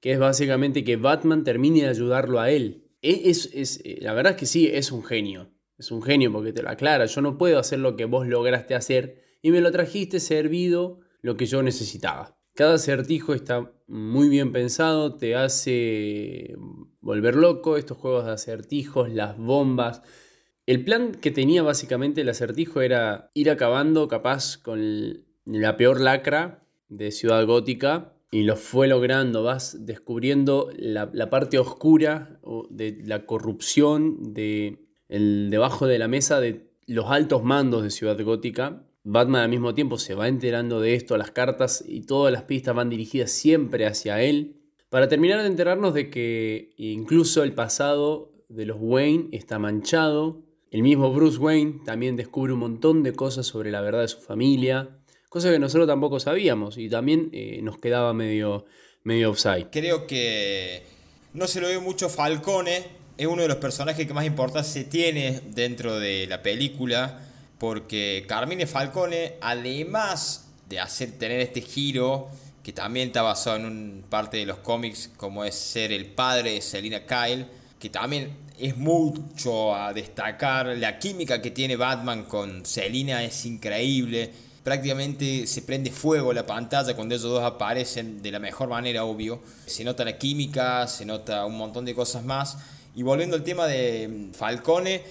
que 0.01 0.13
es 0.13 0.19
básicamente 0.19 0.83
que 0.83 0.97
Batman 0.97 1.45
termine 1.45 1.83
de 1.83 1.89
ayudarlo 1.89 2.41
a 2.41 2.51
él. 2.51 2.89
E, 3.03 3.31
es, 3.31 3.51
es, 3.55 3.81
eh, 3.85 3.99
la 4.01 4.15
verdad 4.15 4.33
es 4.33 4.39
que 4.39 4.47
sí, 4.47 4.67
es 4.67 4.91
un 4.91 5.05
genio. 5.05 5.53
Es 5.79 5.91
un 5.93 6.03
genio 6.03 6.33
porque 6.33 6.53
te 6.53 6.62
lo 6.62 6.71
aclara. 6.71 7.07
Yo 7.07 7.21
no 7.21 7.38
puedo 7.38 7.59
hacer 7.59 7.79
lo 7.79 7.97
que 7.97 8.05
vos 8.05 8.27
lograste 8.27 8.75
hacer 8.75 9.23
y 9.43 9.51
me 9.51 9.61
lo 9.61 9.71
trajiste 9.71 10.21
servido 10.21 11.01
lo 11.23 11.37
que 11.37 11.47
yo 11.47 11.62
necesitaba. 11.62 12.37
Cada 12.55 12.75
acertijo 12.75 13.35
está 13.35 13.73
muy 13.87 14.29
bien 14.29 14.51
pensado, 14.51 15.14
te 15.14 15.37
hace 15.37 16.57
volver 17.01 17.37
loco, 17.37 17.77
estos 17.77 17.97
juegos 17.97 18.27
de 18.27 18.33
acertijos, 18.33 19.11
las 19.11 19.38
bombas. 19.38 20.03
El 20.67 20.85
plan 20.85 21.12
que 21.12 21.31
tenía 21.31 21.62
básicamente 21.62 22.23
el 22.23 22.29
acertijo 22.29 22.81
era 22.81 23.31
ir 23.33 23.49
acabando 23.49 24.09
capaz 24.09 24.59
con 24.59 25.25
la 25.45 25.77
peor 25.77 26.01
lacra 26.01 26.67
de 26.88 27.12
Ciudad 27.12 27.47
Gótica 27.47 28.14
y 28.31 28.43
lo 28.43 28.57
fue 28.57 28.88
logrando, 28.88 29.43
vas 29.43 29.87
descubriendo 29.87 30.69
la, 30.77 31.31
parte 31.31 31.59
oscura 31.59 32.41
de 32.69 33.01
la 33.07 33.25
corrupción 33.25 34.35
de 34.35 34.88
el, 35.09 35.49
debajo 35.51 35.87
de 35.87 35.99
la 35.99 36.09
mesa 36.09 36.40
de 36.40 36.71
los 36.87 37.11
altos 37.11 37.42
mandos 37.42 37.83
de 37.83 37.90
Ciudad 37.90 38.21
Gótica 38.23 38.85
Batman 39.11 39.42
al 39.42 39.49
mismo 39.49 39.75
tiempo 39.75 39.99
se 39.99 40.14
va 40.14 40.29
enterando 40.29 40.81
de 40.81 40.94
esto, 40.94 41.16
las 41.16 41.31
cartas 41.31 41.83
y 41.87 42.03
todas 42.03 42.31
las 42.31 42.42
pistas 42.42 42.75
van 42.75 42.90
dirigidas 42.90 43.31
siempre 43.31 43.87
hacia 43.87 44.21
él, 44.21 44.57
para 44.90 45.09
terminar 45.09 45.40
de 45.40 45.47
enterarnos 45.47 45.94
de 45.94 46.11
que 46.11 46.75
incluso 46.77 47.42
el 47.42 47.55
pasado 47.55 48.33
de 48.51 48.66
los 48.66 48.77
Wayne 48.79 49.29
está 49.33 49.59
manchado. 49.59 50.42
El 50.71 50.83
mismo 50.83 51.11
Bruce 51.11 51.38
Wayne 51.38 51.81
también 51.87 52.16
descubre 52.16 52.53
un 52.53 52.59
montón 52.59 53.03
de 53.03 53.14
cosas 53.14 53.47
sobre 53.47 53.71
la 53.71 53.81
verdad 53.81 54.03
de 54.03 54.09
su 54.09 54.21
familia, 54.21 54.99
cosas 55.31 55.53
que 55.53 55.59
nosotros 55.59 55.87
tampoco 55.87 56.21
sabíamos 56.21 56.77
y 56.77 56.90
también 56.90 57.31
eh, 57.33 57.61
nos 57.62 57.79
quedaba 57.79 58.12
medio, 58.12 58.66
medio 59.05 59.31
offside. 59.31 59.68
Creo 59.71 60.07
que 60.07 60.83
no 61.33 61.47
se 61.47 61.62
lo 61.62 61.68
ve 61.68 61.79
mucho 61.79 62.11
Falcone, 62.11 62.85
es 63.19 63.27
uno 63.27 63.43
de 63.43 63.49
los 63.49 63.59
personajes 63.59 64.07
que 64.07 64.15
más 64.15 64.25
importancia 64.25 64.89
tiene 64.89 65.41
dentro 65.45 65.99
de 65.99 66.27
la 66.29 66.41
película 66.41 67.19
porque 67.59 68.25
Carmine 68.29 68.69
Falcone, 68.69 69.35
además 69.41 70.47
de 70.69 70.79
hacer 70.79 71.19
tener 71.19 71.41
este 71.41 71.61
giro, 71.61 72.29
que 72.63 72.73
también 72.73 73.09
está 73.09 73.23
basado 73.23 73.57
en 73.57 73.65
un 73.65 74.05
parte 74.09 74.37
de 74.37 74.47
los 74.47 74.59
cómics, 74.59 75.11
como 75.17 75.45
es 75.45 75.57
ser 75.57 75.91
el 75.91 76.07
padre 76.07 76.53
de 76.53 76.63
Selina 76.63 77.05
Kyle, 77.07 77.47
que 77.81 77.91
también 77.91 78.37
es 78.57 78.77
mucho 78.77 79.75
a 79.75 79.93
destacar. 79.93 80.67
La 80.77 81.01
química 81.01 81.43
que 81.43 81.51
tiene 81.51 81.75
Batman 81.75 82.25
con 82.25 82.65
Selina 82.65 83.25
es 83.25 83.45
increíble. 83.47 84.31
Prácticamente 84.63 85.49
se 85.49 85.63
prende 85.63 85.91
fuego 85.91 86.33
la 86.33 86.47
pantalla 86.47 86.95
cuando 86.95 87.17
ellos 87.17 87.31
dos 87.31 87.43
aparecen 87.43 88.23
de 88.23 88.31
la 88.31 88.39
mejor 88.39 88.69
manera, 88.69 89.05
obvio. 89.05 89.41
Se 89.67 89.83
nota 89.83 90.05
la 90.05 90.19
química, 90.19 90.87
se 90.87 91.05
nota 91.05 91.45
un 91.47 91.57
montón 91.57 91.85
de 91.85 91.95
cosas 91.95 92.23
más. 92.23 92.59
Y 92.99 93.05
volviendo 93.05 93.37
al 93.37 93.45
tema 93.45 93.69
de 93.69 94.31
Falcone, 94.33 95.03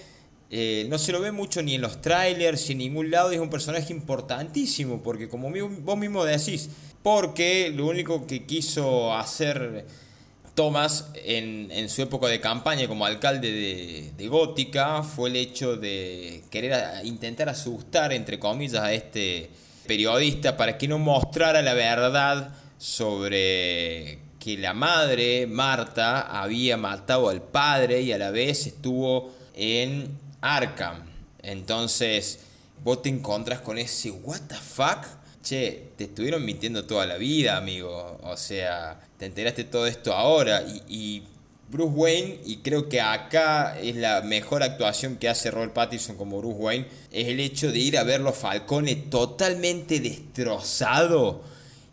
eh, 0.51 0.85
no 0.89 0.97
se 0.97 1.13
lo 1.13 1.21
ve 1.21 1.31
mucho 1.31 1.63
ni 1.63 1.75
en 1.75 1.81
los 1.81 2.01
trailers, 2.01 2.67
ni 2.67 2.73
en 2.73 2.77
ningún 2.79 3.09
lado, 3.09 3.31
es 3.31 3.39
un 3.39 3.49
personaje 3.49 3.93
importantísimo, 3.93 5.01
porque 5.01 5.29
como 5.29 5.49
vos 5.49 5.97
mismo 5.97 6.25
decís, 6.25 6.69
porque 7.01 7.71
lo 7.73 7.87
único 7.87 8.27
que 8.27 8.45
quiso 8.45 9.15
hacer 9.15 9.85
Thomas 10.53 11.11
en, 11.15 11.87
su 11.87 12.01
época 12.01 12.27
de 12.27 12.41
campaña 12.41 12.89
como 12.89 13.05
alcalde 13.05 13.53
de, 13.53 14.11
de, 14.17 14.27
Gótica 14.27 15.01
fue 15.01 15.29
el 15.29 15.37
hecho 15.37 15.77
de 15.77 16.43
querer 16.51 17.05
intentar 17.05 17.47
asustar, 17.47 18.11
entre 18.11 18.37
comillas, 18.37 18.83
a 18.83 18.91
este 18.91 19.49
periodista 19.87 20.57
para 20.57 20.77
que 20.77 20.89
no 20.89 20.99
mostrara 20.99 21.61
la 21.61 21.73
verdad 21.73 22.53
sobre 22.77 24.26
que 24.39 24.57
la 24.57 24.73
madre, 24.73 25.47
Marta, 25.47 26.41
había 26.41 26.77
matado 26.77 27.29
al 27.29 27.41
padre 27.41 28.01
y 28.01 28.11
a 28.11 28.17
la 28.17 28.31
vez 28.31 28.67
estuvo 28.67 29.33
en 29.53 30.17
Arkham. 30.41 31.03
Entonces, 31.41 32.39
vos 32.83 33.01
te 33.01 33.09
encontras 33.09 33.61
con 33.61 33.77
ese 33.77 34.11
what 34.11 34.41
the 34.47 34.55
fuck. 34.55 35.05
Che, 35.43 35.91
te 35.97 36.05
estuvieron 36.05 36.43
mintiendo 36.43 36.85
toda 36.85 37.05
la 37.05 37.17
vida, 37.17 37.57
amigo. 37.57 38.19
O 38.23 38.35
sea, 38.37 38.99
te 39.17 39.25
enteraste 39.25 39.63
todo 39.63 39.87
esto 39.87 40.13
ahora. 40.13 40.63
Y, 40.87 41.23
Bruce 41.69 41.93
Wayne, 41.95 42.39
y 42.45 42.57
creo 42.57 42.87
que 42.87 43.01
acá 43.01 43.77
es 43.77 43.97
la 43.97 44.21
mejor 44.21 44.63
actuación 44.63 45.17
que 45.17 45.27
hace 45.27 45.51
Robert 45.51 45.73
Pattinson 45.73 46.15
como 46.15 46.37
Bruce 46.37 46.55
Wayne, 46.57 46.87
es 47.11 47.27
el 47.27 47.41
hecho 47.41 47.73
de 47.73 47.79
ir 47.79 47.97
a 47.97 48.03
ver 48.03 48.21
los 48.21 48.37
falcones 48.37 49.09
totalmente 49.09 49.99
destrozado 49.99 51.43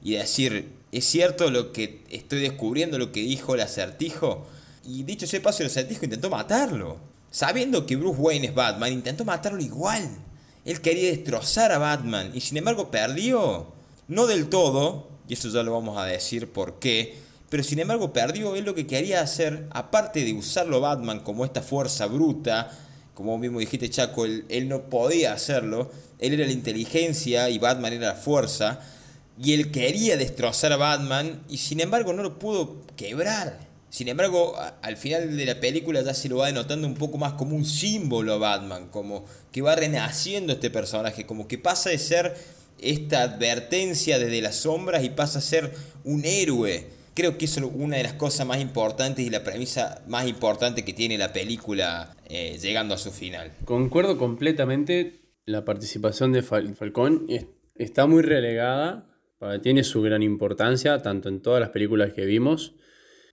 y 0.00 0.12
decir, 0.12 0.70
¿es 0.94 1.04
cierto 1.04 1.50
lo 1.50 1.72
que 1.72 2.04
estoy 2.10 2.40
descubriendo, 2.40 2.98
lo 2.98 3.10
que 3.10 3.20
dijo 3.20 3.54
el 3.54 3.60
acertijo? 3.60 4.46
Y 4.84 5.02
dicho 5.02 5.24
ese 5.24 5.40
paso, 5.40 5.62
el 5.62 5.68
acertijo 5.68 6.04
intentó 6.04 6.30
matarlo. 6.30 6.98
Sabiendo 7.30 7.84
que 7.84 7.96
Bruce 7.96 8.20
Wayne 8.20 8.46
es 8.46 8.54
Batman, 8.54 8.92
intentó 8.92 9.24
matarlo 9.24 9.60
igual. 9.60 10.08
Él 10.64 10.80
quería 10.80 11.10
destrozar 11.10 11.72
a 11.72 11.78
Batman 11.78 12.30
y 12.32 12.40
sin 12.40 12.58
embargo 12.58 12.90
perdió. 12.90 13.72
No 14.06 14.26
del 14.26 14.48
todo, 14.48 15.08
y 15.28 15.34
eso 15.34 15.48
ya 15.48 15.62
lo 15.62 15.72
vamos 15.72 15.98
a 15.98 16.04
decir 16.04 16.52
por 16.52 16.78
qué, 16.78 17.16
pero 17.50 17.64
sin 17.64 17.80
embargo 17.80 18.12
perdió. 18.12 18.54
Él 18.54 18.64
lo 18.64 18.74
que 18.74 18.86
quería 18.86 19.20
hacer, 19.20 19.66
aparte 19.70 20.24
de 20.24 20.32
usarlo 20.32 20.80
Batman 20.80 21.20
como 21.20 21.44
esta 21.44 21.62
fuerza 21.62 22.06
bruta, 22.06 22.70
como 23.14 23.38
mismo 23.38 23.60
dijiste 23.60 23.90
Chaco, 23.90 24.24
él, 24.26 24.44
él 24.48 24.68
no 24.68 24.82
podía 24.90 25.32
hacerlo. 25.32 25.90
Él 26.18 26.34
era 26.34 26.46
la 26.46 26.52
inteligencia 26.52 27.48
y 27.48 27.58
Batman 27.58 27.94
era 27.94 28.08
la 28.08 28.14
fuerza. 28.14 28.80
Y 29.42 29.52
él 29.52 29.70
quería 29.70 30.16
destrozar 30.16 30.72
a 30.72 30.76
Batman 30.76 31.42
y 31.48 31.58
sin 31.58 31.80
embargo 31.80 32.12
no 32.12 32.22
lo 32.22 32.38
pudo 32.38 32.82
quebrar. 32.96 33.58
Sin 33.94 34.08
embargo, 34.08 34.56
al 34.82 34.96
final 34.96 35.36
de 35.36 35.46
la 35.46 35.60
película 35.60 36.02
ya 36.02 36.14
se 36.14 36.28
lo 36.28 36.38
va 36.38 36.48
denotando 36.48 36.86
un 36.86 36.94
poco 36.94 37.16
más 37.16 37.34
como 37.34 37.54
un 37.54 37.64
símbolo 37.64 38.34
a 38.34 38.38
Batman, 38.38 38.88
como 38.88 39.24
que 39.52 39.62
va 39.62 39.76
renaciendo 39.76 40.52
este 40.52 40.68
personaje, 40.68 41.26
como 41.26 41.46
que 41.46 41.58
pasa 41.58 41.90
de 41.90 41.98
ser 41.98 42.34
esta 42.80 43.22
advertencia 43.22 44.18
desde 44.18 44.42
las 44.42 44.56
sombras 44.56 45.04
y 45.04 45.10
pasa 45.10 45.38
a 45.38 45.42
ser 45.42 45.72
un 46.02 46.24
héroe. 46.24 46.88
Creo 47.14 47.38
que 47.38 47.44
es 47.44 47.56
una 47.56 47.96
de 47.96 48.02
las 48.02 48.14
cosas 48.14 48.44
más 48.46 48.60
importantes 48.60 49.24
y 49.24 49.30
la 49.30 49.44
premisa 49.44 50.02
más 50.08 50.26
importante 50.26 50.84
que 50.84 50.92
tiene 50.92 51.16
la 51.16 51.32
película 51.32 52.16
eh, 52.26 52.58
llegando 52.60 52.94
a 52.94 52.98
su 52.98 53.12
final. 53.12 53.52
Concuerdo 53.64 54.18
completamente, 54.18 55.20
la 55.46 55.64
participación 55.64 56.32
de 56.32 56.42
Falcón 56.42 57.28
está 57.76 58.06
muy 58.06 58.22
relegada, 58.22 59.06
tiene 59.62 59.84
su 59.84 60.02
gran 60.02 60.22
importancia, 60.22 61.02
tanto 61.02 61.28
en 61.28 61.40
todas 61.40 61.60
las 61.60 61.70
películas 61.70 62.12
que 62.12 62.24
vimos, 62.24 62.74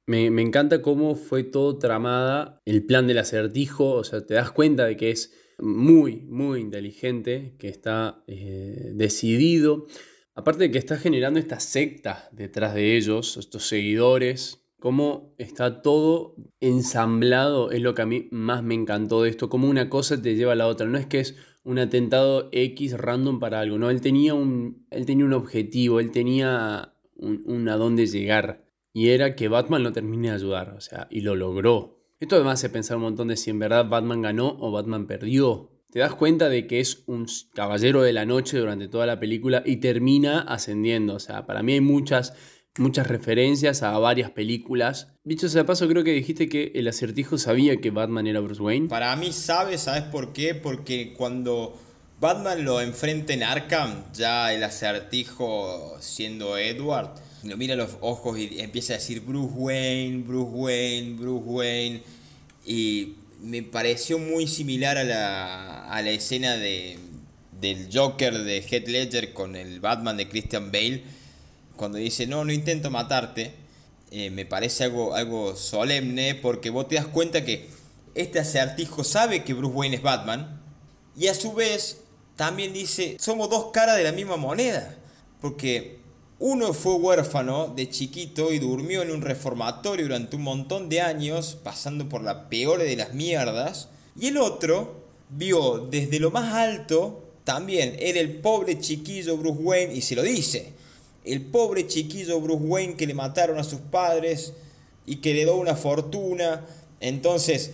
me, 0.08 0.41
encanta 0.41 0.82
cómo 0.82 1.15
fue 1.15 1.43
todo 1.43 1.78
tramada, 1.78 2.62
el 2.65 2.86
plan 2.86 3.08
del 3.08 3.19
acertijo, 3.19 3.93
o 3.93 4.04
sea, 4.04 4.26
te 4.26 4.34
das 4.34 4.52
cuenta 4.52 4.86
de 4.86 4.97
que 4.97 5.12
es 5.12 5.34
muy, 5.60 6.24
muy 6.28 6.60
inteligente, 6.60 7.56
que 7.60 7.69
está 7.69 8.24
eh, 8.28 8.91
decidido. 8.93 9.86
Aparte 10.34 10.63
de 10.63 10.71
que 10.71 10.80
está 10.80 10.97
generando 10.97 11.39
esta 11.39 11.60
secta 11.60 12.30
detrás 12.32 12.74
de 12.74 12.97
ellos, 12.97 13.38
estos 13.38 13.67
seguidores, 13.67 14.65
cómo 14.80 15.36
está 15.38 15.82
todo 15.82 16.36
ensamblado, 16.60 17.71
es 17.71 17.82
lo 17.82 17.93
que 17.93 18.02
a 18.02 18.08
mí 18.08 18.28
más 18.32 18.63
me 18.63 18.74
encantó 18.74 19.21
de 19.21 19.30
esto, 19.30 19.50
cómo 19.50 19.69
una 19.69 19.89
cosa 19.89 20.21
te 20.21 20.36
lleva 20.36 20.54
a 20.54 20.56
la 20.56 20.67
otra. 20.67 20.88
No 20.88 20.97
es 20.97 21.06
que 21.06 21.19
es 21.19 21.36
un 21.63 21.80
atentado 21.80 22.50
X 22.52 22.97
random 22.97 23.39
para 23.39 23.60
algo, 23.60 23.78
no, 23.78 23.89
él 23.89 24.02
tenía 24.02 24.34
un, 24.34 24.86
él 24.89 25.06
tenía 25.06 25.26
un 25.26 25.34
objetivo, 25.34 26.00
él 26.00 26.12
tenía 26.12 26.93
un, 27.15 27.43
un 27.45 27.69
a 27.69 27.78
dónde 27.78 28.08
llegar 28.08 28.65
y 28.93 29.10
era 29.10 29.36
que 29.36 29.47
Batman 29.47 29.84
lo 29.84 29.93
termine 29.93 30.30
de 30.30 30.36
ayudar, 30.36 30.74
o 30.76 30.82
sea, 30.82 31.08
y 31.10 31.21
lo 31.21 31.36
logró. 31.36 32.00
Esto 32.19 32.36
además 32.36 32.60
hace 32.60 32.69
pensar 32.69 32.97
un 32.97 33.04
montón 33.04 33.30
de 33.30 33.38
si 33.38 33.50
en 33.50 33.60
verdad 33.60 33.89
Batman 33.89 34.21
ganó 34.21 34.58
o 34.60 34.71
Batman 34.71 35.08
perdió. 35.08 35.71
Te 35.91 36.00
das 36.00 36.13
cuenta 36.13 36.50
de 36.50 36.67
que 36.67 36.80
es 36.80 37.04
un 37.08 37.26
caballero 37.54 38.02
de 38.02 38.13
la 38.13 38.26
noche 38.26 38.58
durante 38.58 38.88
toda 38.88 39.06
la 39.06 39.19
película 39.19 39.63
y 39.65 39.78
termina 39.78 40.39
ascendiendo. 40.39 41.15
O 41.15 41.19
sea, 41.19 41.45
para 41.45 41.63
mí 41.63 41.74
hay 41.74 41.82
muchas, 41.82 42.34
muchas 42.77 43.07
referencias 43.07 43.84
a 43.84 43.97
varias 43.97 44.31
películas. 44.31 45.10
Dicho 45.23 45.49
sea 45.49 45.65
paso, 45.65 45.88
creo 45.88 46.03
que 46.03 46.12
dijiste 46.12 46.47
que 46.49 46.71
el 46.75 46.88
acertijo 46.88 47.38
sabía 47.38 47.77
que 47.77 47.91
Batman 47.91 48.27
era 48.27 48.39
Bruce 48.39 48.62
Wayne. 48.62 48.88
Para 48.88 49.15
mí 49.15 49.31
sabe, 49.31 49.77
¿sabes 49.77 50.03
por 50.03 50.34
qué? 50.34 50.55
Porque 50.55 51.13
cuando 51.13 51.77
Batman 52.19 52.63
lo 52.63 52.81
enfrenta 52.81 53.34
en 53.34 53.43
Arkham, 53.43 54.03
ya 54.13 54.53
el 54.53 54.63
acertijo 54.63 55.97
siendo 55.99 56.57
Edward, 56.57 57.15
lo 57.43 57.57
mira 57.57 57.73
a 57.73 57.77
los 57.77 57.97
ojos 58.01 58.38
y 58.38 58.60
empieza 58.60 58.93
a 58.93 58.97
decir 58.97 59.21
Bruce 59.21 59.53
Wayne, 59.55 60.23
Bruce 60.23 60.51
Wayne, 60.51 61.15
Bruce 61.17 61.45
Wayne. 61.45 62.03
Y 62.65 63.15
me 63.41 63.63
pareció 63.63 64.19
muy 64.19 64.47
similar 64.47 64.97
a 64.97 65.03
la, 65.03 65.86
a 65.88 66.01
la 66.01 66.12
escena 66.12 66.55
de, 66.57 66.99
del 67.60 67.89
Joker 67.91 68.38
de 68.38 68.57
Heath 68.60 68.88
Ledger 68.88 69.34
con 69.34 69.55
el 69.55 69.79
Batman 69.79 70.17
de 70.17 70.29
Christian 70.29 70.71
Bale. 70.71 71.03
Cuando 71.82 71.98
dice, 71.98 72.28
no, 72.28 72.46
no 72.46 72.54
intento 72.54 72.91
matarte. 72.91 73.56
Eh, 74.12 74.30
me 74.30 74.46
parece 74.46 74.84
algo, 74.84 75.15
algo 75.15 75.56
solemne 75.56 76.36
porque 76.36 76.70
vos 76.70 76.88
te 76.88 76.94
das 76.94 77.08
cuenta 77.08 77.44
que 77.44 77.70
este 78.13 78.38
acertijo 78.38 79.04
sabe 79.04 79.44
que 79.44 79.56
Bruce 79.56 79.74
Wayne 79.74 79.96
es 79.96 80.04
Batman. 80.04 80.62
Y 81.17 81.26
a 81.26 81.34
su 81.34 81.54
vez 81.54 82.02
también 82.36 82.72
dice, 82.72 83.17
somos 83.20 83.50
dos 83.50 83.72
caras 83.74 83.98
de 83.98 84.04
la 84.04 84.12
misma 84.12 84.38
moneda. 84.38 84.96
Porque 85.41 85.98
uno 86.38 86.76
fue 86.76 86.94
huérfano 86.94 87.74
de 87.76 87.89
chiquito 87.89 88.54
y 88.54 88.60
durmió 88.60 89.02
en 89.02 89.10
un 89.10 89.24
reformatorio 89.24 90.06
durante 90.06 90.36
un 90.36 90.44
montón 90.44 90.88
de 90.88 91.02
años, 91.02 91.58
pasando 91.63 92.08
por 92.08 92.22
la 92.22 92.48
peor 92.48 92.78
de 92.78 92.96
las 92.96 93.15
mierdas. 93.15 93.89
Y 94.15 94.28
el 94.28 94.38
otro 94.38 95.04
vio 95.30 95.88
desde 95.89 96.20
lo 96.20 96.30
más 96.30 96.54
alto, 96.54 97.24
también 97.44 97.96
era 97.98 98.20
el 98.20 98.39
pobre 98.39 98.78
chiquillo 98.78 99.36
Bruce 99.36 99.60
Wayne 99.60 99.96
y 99.96 100.02
se 100.02 100.13
lo 100.13 100.22
dice. 100.22 100.80
El 101.23 101.41
pobre 101.41 101.88
chiquillo 101.88 102.39
Bruce 102.39 102.63
Wayne 102.63 102.95
que 102.95 103.07
le 103.07 103.13
mataron 103.13 103.60
a 103.60 103.63
sus 103.63 103.79
padres 103.79 104.53
y 105.05 105.17
que 105.17 105.34
le 105.34 105.41
dio 105.41 105.55
una 105.55 105.75
fortuna. 105.75 106.65
Entonces, 106.99 107.71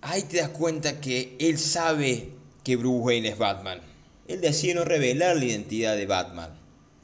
ahí 0.00 0.22
te 0.22 0.38
das 0.38 0.50
cuenta 0.50 1.00
que 1.00 1.36
él 1.38 1.58
sabe 1.58 2.30
que 2.64 2.76
Bruce 2.76 3.04
Wayne 3.04 3.28
es 3.28 3.38
Batman. 3.38 3.80
Él 4.28 4.40
decide 4.40 4.74
no 4.74 4.84
revelar 4.84 5.36
la 5.36 5.44
identidad 5.44 5.96
de 5.96 6.06
Batman. 6.06 6.50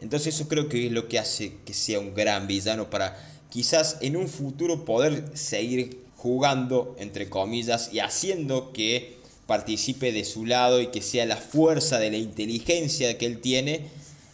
Entonces 0.01 0.35
eso 0.35 0.49
creo 0.49 0.69
que 0.69 0.87
es 0.87 0.93
lo 0.93 1.09
que 1.09 1.19
hace 1.19 1.55
que 1.65 1.75
sea 1.75 1.99
un 1.99 2.15
gran 2.15 2.47
villano 2.47 2.89
para 2.89 3.17
quizás 3.51 3.99
en 4.01 4.17
un 4.17 4.29
futuro 4.29 4.85
poder 4.85 5.25
seguir 5.35 6.05
jugando, 6.17 6.95
entre 6.99 7.29
comillas, 7.29 7.91
y 7.93 8.01
haciendo 8.01 8.73
que 8.73 9.19
participe 9.47 10.13
de 10.13 10.25
su 10.25 10.47
lado 10.47 10.81
y 10.81 10.89
que 10.89 11.03
sea 11.03 11.27
la 11.27 11.37
fuerza 11.37 11.99
de 11.99 12.11
la 12.11 12.19
inteligencia 12.19 13.17
que 13.19 13.27
él 13.27 13.41
tiene 13.41 13.87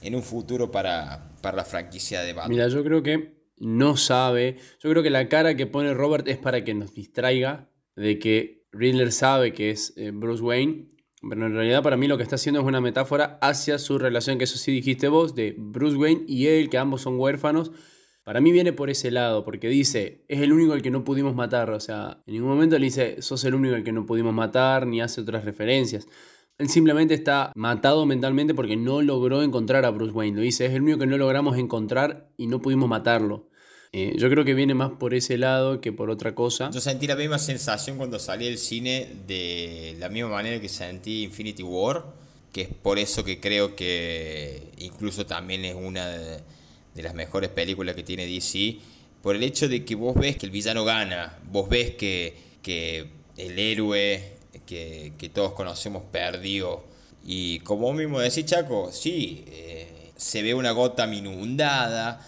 en 0.03 0.15
un 0.15 0.23
futuro 0.23 0.71
para, 0.71 1.31
para 1.45 1.59
la 1.59 1.65
franquicia 1.65 2.23
de 2.23 2.33
Batman. 2.33 2.51
Mira, 2.51 2.69
yo 2.69 2.83
creo 2.83 3.03
que 3.03 3.35
no 3.59 3.97
sabe, 3.97 4.57
yo 4.81 4.91
creo 4.91 5.03
que 5.03 5.11
la 5.11 5.29
cara 5.29 5.55
que 5.55 5.67
pone 5.67 5.95
Robert 5.95 6.27
es 6.27 6.39
para 6.39 6.65
que 6.65 6.75
nos 6.75 6.95
distraiga 6.95 7.71
de 7.95 8.19
que 8.19 8.67
Riddler 8.73 9.13
sabe 9.13 9.53
que 9.53 9.71
es 9.71 9.93
eh, 9.97 10.11
Bruce 10.13 10.43
Wayne, 10.43 10.89
pero 11.29 11.47
en 11.47 11.55
realidad 11.55 11.83
para 11.83 11.97
mí 11.97 12.09
lo 12.09 12.17
que 12.17 12.23
está 12.23 12.35
haciendo 12.35 12.61
es 12.61 12.67
una 12.67 12.81
metáfora 12.81 13.39
hacia 13.41 13.79
su 13.79 13.99
relación, 13.99 14.39
que 14.39 14.45
eso 14.45 14.59
sí 14.59 14.73
dijiste 14.73 15.09
vos, 15.09 15.35
de 15.35 15.55
Bruce 15.57 15.97
Wayne 15.97 16.25
y 16.27 16.47
él, 16.47 16.71
que 16.71 16.79
ambos 16.79 17.03
son 17.03 17.21
huérfanos, 17.21 17.71
para 18.25 18.41
mí 18.41 18.53
viene 18.53 18.73
por 18.73 18.89
ese 18.89 19.11
lado, 19.11 19.45
porque 19.45 19.69
dice, 19.69 20.25
es 20.29 20.41
el 20.41 20.51
único 20.55 20.73
al 20.73 20.81
que 20.81 20.91
no 20.91 21.05
pudimos 21.05 21.35
matar. 21.35 21.69
O 21.71 21.79
sea, 21.79 22.23
en 22.27 22.33
ningún 22.33 22.49
momento 22.49 22.79
le 22.79 22.87
dice, 22.87 23.21
sos 23.21 23.45
el 23.45 23.55
único 23.55 23.75
al 23.75 23.85
que 23.85 23.93
no 23.93 24.07
pudimos 24.07 24.33
matar, 24.33 24.87
ni 24.87 25.03
hace 25.03 25.21
otras 25.21 25.45
referencias. 25.45 26.09
Él 26.59 26.69
simplemente 26.69 27.15
está 27.15 27.53
matado 27.57 28.07
mentalmente 28.07 28.55
porque 28.55 28.77
no 28.77 29.03
logró 29.03 29.43
encontrar 29.43 29.85
a 29.85 29.91
Bruce 29.91 30.13
Wayne. 30.13 30.37
Lo 30.37 30.43
dice, 30.43 30.67
es 30.67 30.73
el 30.73 30.83
único 30.83 30.99
que 31.01 31.07
no 31.07 31.19
logramos 31.19 31.59
encontrar 31.59 32.29
y 32.37 32.47
no 32.47 32.61
pudimos 32.61 32.89
matarlo. 32.89 33.49
Eh, 33.93 34.15
yo 34.17 34.29
creo 34.29 34.45
que 34.45 34.55
viene 34.55 34.75
más 34.75 34.93
por 34.93 35.15
ese 35.15 35.39
lado 35.39 35.81
que 35.81 35.93
por 35.93 36.11
otra 36.11 36.35
cosa. 36.35 36.71
Yo 36.71 36.81
sentí 36.81 37.07
la 37.07 37.17
misma 37.17 37.39
sensación 37.39 37.97
cuando 37.97 38.19
salí 38.19 38.47
del 38.47 38.59
cine 38.59 39.09
de 39.27 39.97
la 39.99 40.09
misma 40.09 40.31
manera 40.31 40.61
que 40.61 40.69
sentí 40.69 41.25
Infinity 41.25 41.63
War, 41.63 42.05
que 42.53 42.63
es 42.63 42.69
por 42.69 42.99
eso 42.99 43.25
que 43.25 43.41
creo 43.41 43.77
que 43.77 44.73
incluso 44.79 45.27
también 45.27 45.65
es 45.65 45.75
una 45.75 46.09
de 46.09 46.41
de 46.95 47.03
las 47.03 47.15
mejores 47.15 47.51
películas 47.51 47.95
que 47.95 48.03
tiene 48.03 48.27
DC, 48.27 48.79
por 49.23 49.37
el 49.37 49.43
hecho 49.43 49.69
de 49.69 49.85
que 49.85 49.95
vos 49.95 50.15
ves 50.15 50.37
que 50.37 50.47
el 50.47 50.53
villano 50.53 50.85
gana, 50.85 51.39
vos 51.51 51.69
ves 51.69 51.93
que, 51.93 52.37
que 52.63 53.09
el 53.37 53.59
héroe 53.59 54.34
que, 54.67 55.31
todos 55.33 55.53
conocemos 55.53 56.03
perdió. 56.11 56.83
Y 57.25 57.61
como 57.61 57.93
mismo 57.93 58.21
decís, 58.21 58.47
Chaco, 58.47 58.93
sí, 58.93 59.45
eh, 59.49 60.13
se 60.17 60.43
ve 60.43 60.55
una 60.55 60.73
gota 60.73 61.07
inundada 61.13 62.21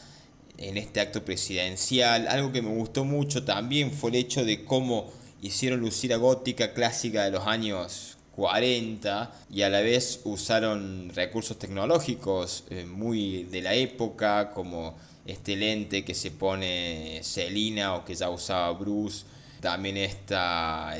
en 0.58 0.76
este 0.76 1.00
acto 1.00 1.24
presidencial. 1.24 2.28
Algo 2.28 2.52
que 2.52 2.62
me 2.62 2.74
gustó 2.74 3.04
mucho 3.04 3.44
también 3.44 3.92
fue 3.92 4.10
el 4.10 4.16
hecho 4.16 4.44
de 4.44 4.64
cómo 4.64 5.10
hicieron 5.42 5.80
lucir 5.80 6.12
a 6.12 6.16
gótica 6.16 6.72
clásica 6.72 7.24
de 7.24 7.30
los 7.30 7.46
años 7.46 8.16
40 8.36 9.32
y 9.50 9.62
a 9.62 9.70
la 9.70 9.80
vez 9.80 10.20
usaron 10.24 11.10
recursos 11.14 11.58
tecnológicos 11.58 12.64
eh, 12.70 12.84
muy 12.84 13.44
de 13.44 13.62
la 13.62 13.74
época 13.74 14.50
como 14.50 14.96
este 15.24 15.56
lente 15.56 16.04
que 16.04 16.14
se 16.14 16.30
pone 16.30 17.20
Selina 17.22 17.94
o 17.94 18.04
que 18.04 18.14
ya 18.14 18.28
usaba 18.30 18.70
Bruce 18.72 19.24
también 19.66 19.96
este 19.96 20.36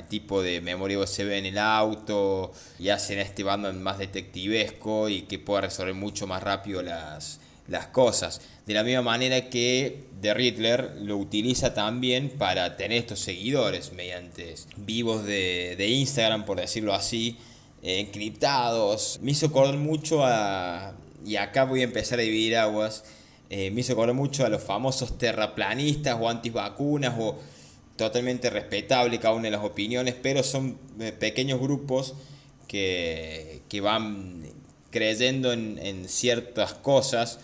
tipo 0.09 0.43
de 0.43 0.61
memoria 0.61 0.99
USB 0.99 1.31
en 1.35 1.47
el 1.47 1.57
auto 1.57 2.51
y 2.81 2.89
hacen 2.89 3.21
este 3.21 3.45
bando 3.45 3.73
más 3.73 3.99
detectivesco 3.99 5.09
y 5.09 5.23
que 5.23 5.39
pueda 5.39 5.61
resolver 5.61 5.95
mucho 5.95 6.27
más 6.27 6.43
rápido 6.43 6.83
las, 6.83 7.39
las 7.69 7.87
cosas. 7.87 8.41
De 8.67 8.75
la 8.75 8.83
misma 8.83 9.03
manera 9.03 9.51
que 9.51 10.07
The 10.21 10.35
Riddler 10.35 10.97
lo 11.01 11.17
utiliza 11.17 11.75
también 11.75 12.29
para 12.29 12.77
tener 12.77 12.99
estos 12.99 13.21
seguidores 13.21 13.93
mediante 13.93 14.57
vivos 14.79 15.25
de, 15.25 15.87
Instagram, 15.89 16.45
por 16.45 16.59
decirlo 16.59 16.93
así, 16.93 17.39
eh, 17.85 18.01
encriptados. 18.01 19.21
Me 19.23 19.31
hizo 19.31 19.47
acordar 19.47 19.77
mucho 19.77 20.27
a... 20.27 20.93
Y 21.25 21.37
acá 21.37 21.63
voy 21.63 21.83
a 21.83 21.85
empezar 21.85 22.19
a 22.19 22.23
dividir 22.23 22.57
aguas. 22.57 23.05
Eh, 23.49 23.71
me 23.71 23.83
hizo 23.83 23.93
acordar 23.93 24.17
mucho 24.17 24.45
a 24.45 24.49
los 24.49 24.65
famosos 24.65 25.19
terraplanistas 25.19 26.17
o 26.21 26.29
antivacunas 26.29 27.15
o 27.17 27.39
totalmente 27.97 28.51
respetable 28.51 29.19
cada 29.19 29.35
una 29.35 29.45
de 29.45 29.51
las 29.51 29.65
opiniones, 29.65 30.15
pero 30.21 30.43
son 30.43 30.79
eh, 31.01 31.13
pequeños 31.13 31.61
grupos 31.61 32.15
que, 32.69 33.63
que 33.69 33.81
van 33.81 34.45
creyendo 34.91 35.53
en, 35.53 35.79
en 35.79 36.09
ciertas 36.09 36.75
cosas 36.75 37.39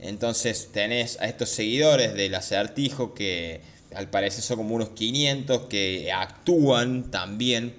entonces 0.00 0.70
tenés 0.72 1.20
a 1.20 1.26
estos 1.26 1.50
seguidores 1.50 2.14
del 2.14 2.34
acertijo 2.34 3.12
que 3.12 3.60
al 3.94 4.08
parecer 4.08 4.42
son 4.42 4.58
como 4.58 4.74
unos 4.74 4.90
500 4.90 5.62
que 5.62 6.10
actúan 6.12 7.10
también 7.10 7.74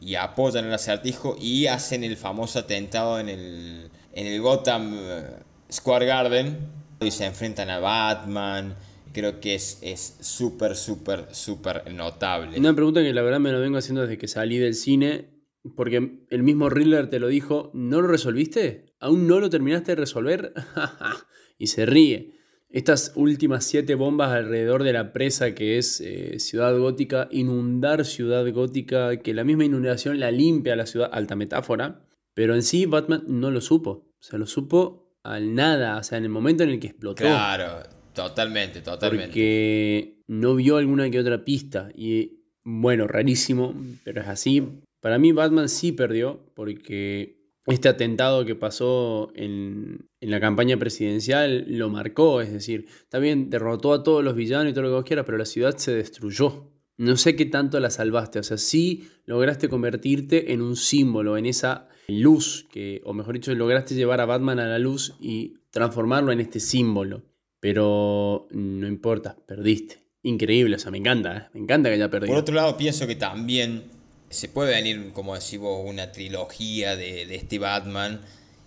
y 0.00 0.14
apoyan 0.14 0.64
el 0.64 0.72
acertijo 0.72 1.36
y 1.38 1.66
hacen 1.66 2.02
el 2.02 2.16
famoso 2.16 2.60
atentado 2.60 3.20
en 3.20 3.28
el, 3.28 3.90
en 4.14 4.26
el 4.26 4.40
Gotham 4.40 4.96
eh, 4.98 5.24
Square 5.70 6.06
Garden 6.06 6.58
y 7.00 7.10
se 7.10 7.26
enfrentan 7.26 7.68
a 7.68 7.78
Batman. 7.78 8.74
Creo 9.16 9.40
que 9.40 9.54
es 9.54 10.18
súper, 10.20 10.76
súper, 10.76 11.28
súper 11.30 11.90
notable. 11.90 12.58
Una 12.58 12.74
pregunta 12.74 13.00
que 13.00 13.14
la 13.14 13.22
verdad 13.22 13.40
me 13.40 13.50
lo 13.50 13.60
vengo 13.60 13.78
haciendo 13.78 14.02
desde 14.02 14.18
que 14.18 14.28
salí 14.28 14.58
del 14.58 14.74
cine, 14.74 15.30
porque 15.74 16.26
el 16.28 16.42
mismo 16.42 16.68
Riddler 16.68 17.08
te 17.08 17.18
lo 17.18 17.28
dijo, 17.28 17.70
¿no 17.72 18.02
lo 18.02 18.08
resolviste? 18.08 18.92
¿Aún 19.00 19.26
no 19.26 19.40
lo 19.40 19.48
terminaste 19.48 19.92
de 19.92 19.96
resolver? 19.96 20.52
y 21.58 21.68
se 21.68 21.86
ríe. 21.86 22.34
Estas 22.68 23.12
últimas 23.14 23.64
siete 23.64 23.94
bombas 23.94 24.32
alrededor 24.32 24.82
de 24.82 24.92
la 24.92 25.14
presa 25.14 25.54
que 25.54 25.78
es 25.78 26.02
eh, 26.02 26.38
Ciudad 26.38 26.76
Gótica, 26.76 27.26
inundar 27.30 28.04
Ciudad 28.04 28.46
Gótica, 28.52 29.16
que 29.16 29.32
la 29.32 29.44
misma 29.44 29.64
inundación 29.64 30.20
la 30.20 30.30
limpia 30.30 30.76
la 30.76 30.84
ciudad, 30.84 31.08
alta 31.10 31.36
metáfora, 31.36 32.06
pero 32.34 32.54
en 32.54 32.62
sí 32.62 32.84
Batman 32.84 33.24
no 33.26 33.50
lo 33.50 33.62
supo, 33.62 34.12
se 34.20 34.36
lo 34.36 34.46
supo 34.46 35.16
al 35.22 35.54
nada, 35.54 35.96
o 35.96 36.02
sea, 36.02 36.18
en 36.18 36.24
el 36.24 36.30
momento 36.30 36.64
en 36.64 36.68
el 36.68 36.80
que 36.80 36.88
explotó. 36.88 37.24
Claro, 37.24 37.95
totalmente, 38.16 38.80
totalmente. 38.80 39.26
Porque 39.26 40.22
no 40.26 40.56
vio 40.56 40.78
alguna 40.78 41.08
que 41.10 41.20
otra 41.20 41.44
pista 41.44 41.90
y 41.94 42.42
bueno, 42.64 43.06
rarísimo, 43.06 43.74
pero 44.02 44.22
es 44.22 44.26
así. 44.26 44.66
Para 45.00 45.18
mí 45.18 45.30
Batman 45.30 45.68
sí 45.68 45.92
perdió 45.92 46.50
porque 46.54 47.36
este 47.66 47.88
atentado 47.88 48.44
que 48.44 48.56
pasó 48.56 49.30
en, 49.34 50.08
la 50.20 50.40
campaña 50.40 50.76
presidencial 50.76 51.66
lo 51.68 51.90
marcó, 51.90 52.40
es 52.40 52.52
decir, 52.52 52.86
bien, 53.20 53.50
derrotó 53.50 53.92
a 53.92 54.02
todos 54.02 54.24
los 54.24 54.34
villanos 54.34 54.70
y 54.70 54.72
todo 54.72 54.82
lo 54.82 54.88
que 54.88 54.94
vos 54.94 55.04
quieras, 55.04 55.26
pero 55.26 55.38
la 55.38 55.44
ciudad 55.44 55.76
se 55.76 55.94
destruyó. 55.94 56.72
No 56.96 57.16
sé 57.16 57.36
qué 57.36 57.44
tanto 57.44 57.78
la 57.78 57.90
salvaste, 57.90 58.38
o 58.38 58.42
sea, 58.42 58.56
sí 58.56 59.08
lograste 59.26 59.68
convertirte 59.68 60.52
en 60.52 60.62
un 60.62 60.76
símbolo, 60.76 61.36
en 61.36 61.46
esa 61.46 61.88
luz, 62.08 62.66
que, 62.70 63.02
o 63.04 63.12
mejor 63.12 63.34
dicho, 63.34 63.54
lograste 63.54 63.94
llevar 63.94 64.20
a 64.20 64.26
Batman 64.26 64.58
a 64.60 64.66
la 64.66 64.78
luz 64.78 65.14
y 65.20 65.58
transformarlo 65.70 66.32
en 66.32 66.40
este 66.40 66.58
símbolo. 66.58 67.22
Pero 67.60 68.48
no 68.50 68.86
importa, 68.86 69.36
perdiste. 69.46 70.06
Increíble, 70.22 70.76
o 70.76 70.78
sea, 70.78 70.90
me 70.90 70.98
encanta, 70.98 71.36
¿eh? 71.36 71.42
me 71.54 71.60
encanta 71.60 71.88
que 71.88 71.94
haya 71.94 72.10
perdido. 72.10 72.32
Por 72.32 72.40
otro 72.40 72.54
lado, 72.54 72.76
pienso 72.76 73.06
que 73.06 73.14
también 73.14 73.84
se 74.28 74.48
puede 74.48 74.72
venir, 74.72 75.12
como 75.12 75.34
decimos, 75.34 75.82
una 75.84 76.12
trilogía 76.12 76.96
de, 76.96 77.32
este 77.34 77.58
Batman. 77.58 78.20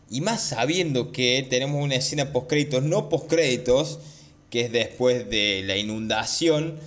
Y 0.09 0.21
más 0.21 0.41
sabiendo 0.41 1.11
que 1.11 1.45
tenemos 1.49 1.83
una 1.83 1.95
escena 1.95 2.31
post-créditos, 2.31 2.83
no 2.83 3.09
post-créditos, 3.09 3.99
que 4.49 4.61
es 4.61 4.71
después 4.71 5.29
de 5.29 5.63
la 5.65 5.75
inundación, 5.75 6.79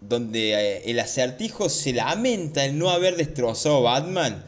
donde 0.00 0.52
eh, 0.52 0.82
el 0.90 0.98
acertijo 1.00 1.68
se 1.68 1.92
lamenta 1.92 2.64
el 2.64 2.78
no 2.78 2.90
haber 2.90 3.16
destrozado 3.16 3.82
Batman. 3.82 4.44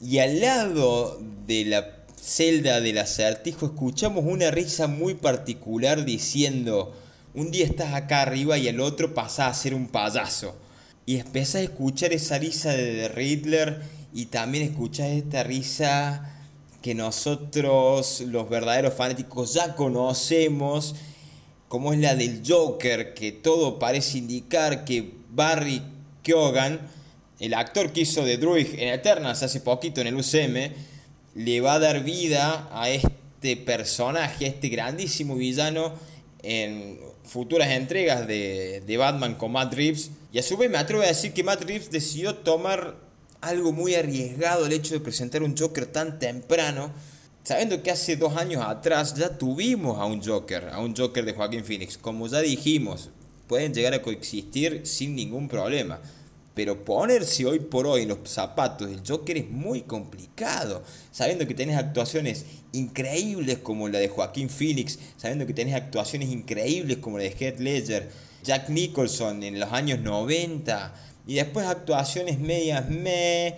Y 0.00 0.18
al 0.18 0.40
lado 0.40 1.22
de 1.46 1.64
la 1.64 2.01
celda 2.22 2.80
del 2.80 2.98
acertijo 2.98 3.66
escuchamos 3.66 4.24
una 4.24 4.52
risa 4.52 4.86
muy 4.86 5.14
particular 5.14 6.04
diciendo, 6.04 6.94
un 7.34 7.50
día 7.50 7.66
estás 7.66 7.94
acá 7.94 8.22
arriba 8.22 8.58
y 8.58 8.68
el 8.68 8.80
otro 8.80 9.12
pasa 9.12 9.48
a 9.48 9.54
ser 9.54 9.74
un 9.74 9.88
payaso 9.88 10.54
y 11.04 11.18
empezás 11.18 11.56
a 11.56 11.60
escuchar 11.62 12.12
esa 12.12 12.38
risa 12.38 12.70
de 12.70 13.08
Riddler 13.08 13.82
y 14.14 14.26
también 14.26 14.62
escuchás 14.62 15.08
esta 15.08 15.42
risa 15.42 16.44
que 16.80 16.94
nosotros, 16.94 18.20
los 18.20 18.48
verdaderos 18.48 18.94
fanáticos, 18.94 19.54
ya 19.54 19.74
conocemos, 19.74 20.94
como 21.66 21.92
es 21.92 21.98
la 21.98 22.14
del 22.14 22.42
Joker, 22.46 23.14
que 23.14 23.32
todo 23.32 23.80
parece 23.80 24.18
indicar 24.18 24.84
que 24.84 25.12
Barry 25.30 25.82
Keoghan, 26.22 26.80
el 27.40 27.54
actor 27.54 27.92
que 27.92 28.02
hizo 28.02 28.24
de 28.24 28.36
Druid 28.36 28.74
en 28.74 28.88
Eternals 28.88 29.42
hace 29.42 29.60
poquito 29.60 30.00
en 30.00 30.08
el 30.08 30.14
UCM, 30.14 30.72
le 31.34 31.60
va 31.60 31.74
a 31.74 31.78
dar 31.78 32.02
vida 32.04 32.68
a 32.72 32.90
este 32.90 33.56
personaje, 33.56 34.44
a 34.44 34.48
este 34.48 34.68
grandísimo 34.68 35.36
villano 35.36 35.92
en 36.42 36.98
futuras 37.24 37.70
entregas 37.70 38.26
de, 38.26 38.82
de 38.86 38.96
Batman 38.96 39.34
con 39.34 39.52
Matt 39.52 39.74
Reeves 39.74 40.10
y 40.32 40.38
a 40.38 40.42
su 40.42 40.56
vez 40.56 40.70
me 40.70 40.78
atrevo 40.78 41.02
a 41.02 41.06
decir 41.06 41.32
que 41.32 41.44
Matt 41.44 41.62
Reeves 41.62 41.90
decidió 41.90 42.34
tomar 42.36 42.96
algo 43.42 43.72
muy 43.72 43.94
arriesgado 43.94 44.64
el 44.64 44.72
hecho 44.72 44.94
de 44.94 45.00
presentar 45.00 45.42
un 45.42 45.56
Joker 45.56 45.86
tan 45.86 46.18
temprano, 46.18 46.90
sabiendo 47.44 47.82
que 47.82 47.90
hace 47.90 48.16
dos 48.16 48.36
años 48.36 48.64
atrás 48.64 49.14
ya 49.14 49.36
tuvimos 49.36 49.98
a 49.98 50.06
un 50.06 50.22
Joker, 50.22 50.70
a 50.72 50.80
un 50.80 50.96
Joker 50.96 51.24
de 51.24 51.34
Joaquín 51.34 51.64
Phoenix. 51.64 51.98
Como 51.98 52.26
ya 52.28 52.40
dijimos, 52.40 53.10
pueden 53.46 53.74
llegar 53.74 53.92
a 53.92 54.00
coexistir 54.00 54.86
sin 54.86 55.14
ningún 55.14 55.48
problema. 55.48 56.00
Pero 56.54 56.84
ponerse 56.84 57.46
hoy 57.46 57.60
por 57.60 57.86
hoy 57.86 58.02
en 58.02 58.08
los 58.08 58.18
zapatos 58.24 58.90
del 58.90 59.00
Joker 59.06 59.38
es 59.38 59.48
muy 59.48 59.82
complicado. 59.82 60.82
Sabiendo 61.10 61.46
que 61.46 61.54
tenés 61.54 61.76
actuaciones 61.76 62.44
increíbles 62.72 63.58
como 63.58 63.88
la 63.88 63.98
de 63.98 64.08
Joaquín 64.08 64.50
Phoenix, 64.50 64.98
sabiendo 65.16 65.46
que 65.46 65.54
tenés 65.54 65.74
actuaciones 65.74 66.30
increíbles 66.30 66.98
como 66.98 67.18
la 67.18 67.24
de 67.24 67.30
Heath 67.38 67.58
Ledger, 67.58 68.10
Jack 68.44 68.68
Nicholson 68.68 69.42
en 69.42 69.60
los 69.60 69.72
años 69.72 70.00
90, 70.00 70.94
y 71.26 71.34
después 71.34 71.66
actuaciones 71.66 72.38
medias 72.38 72.88
me 72.88 73.54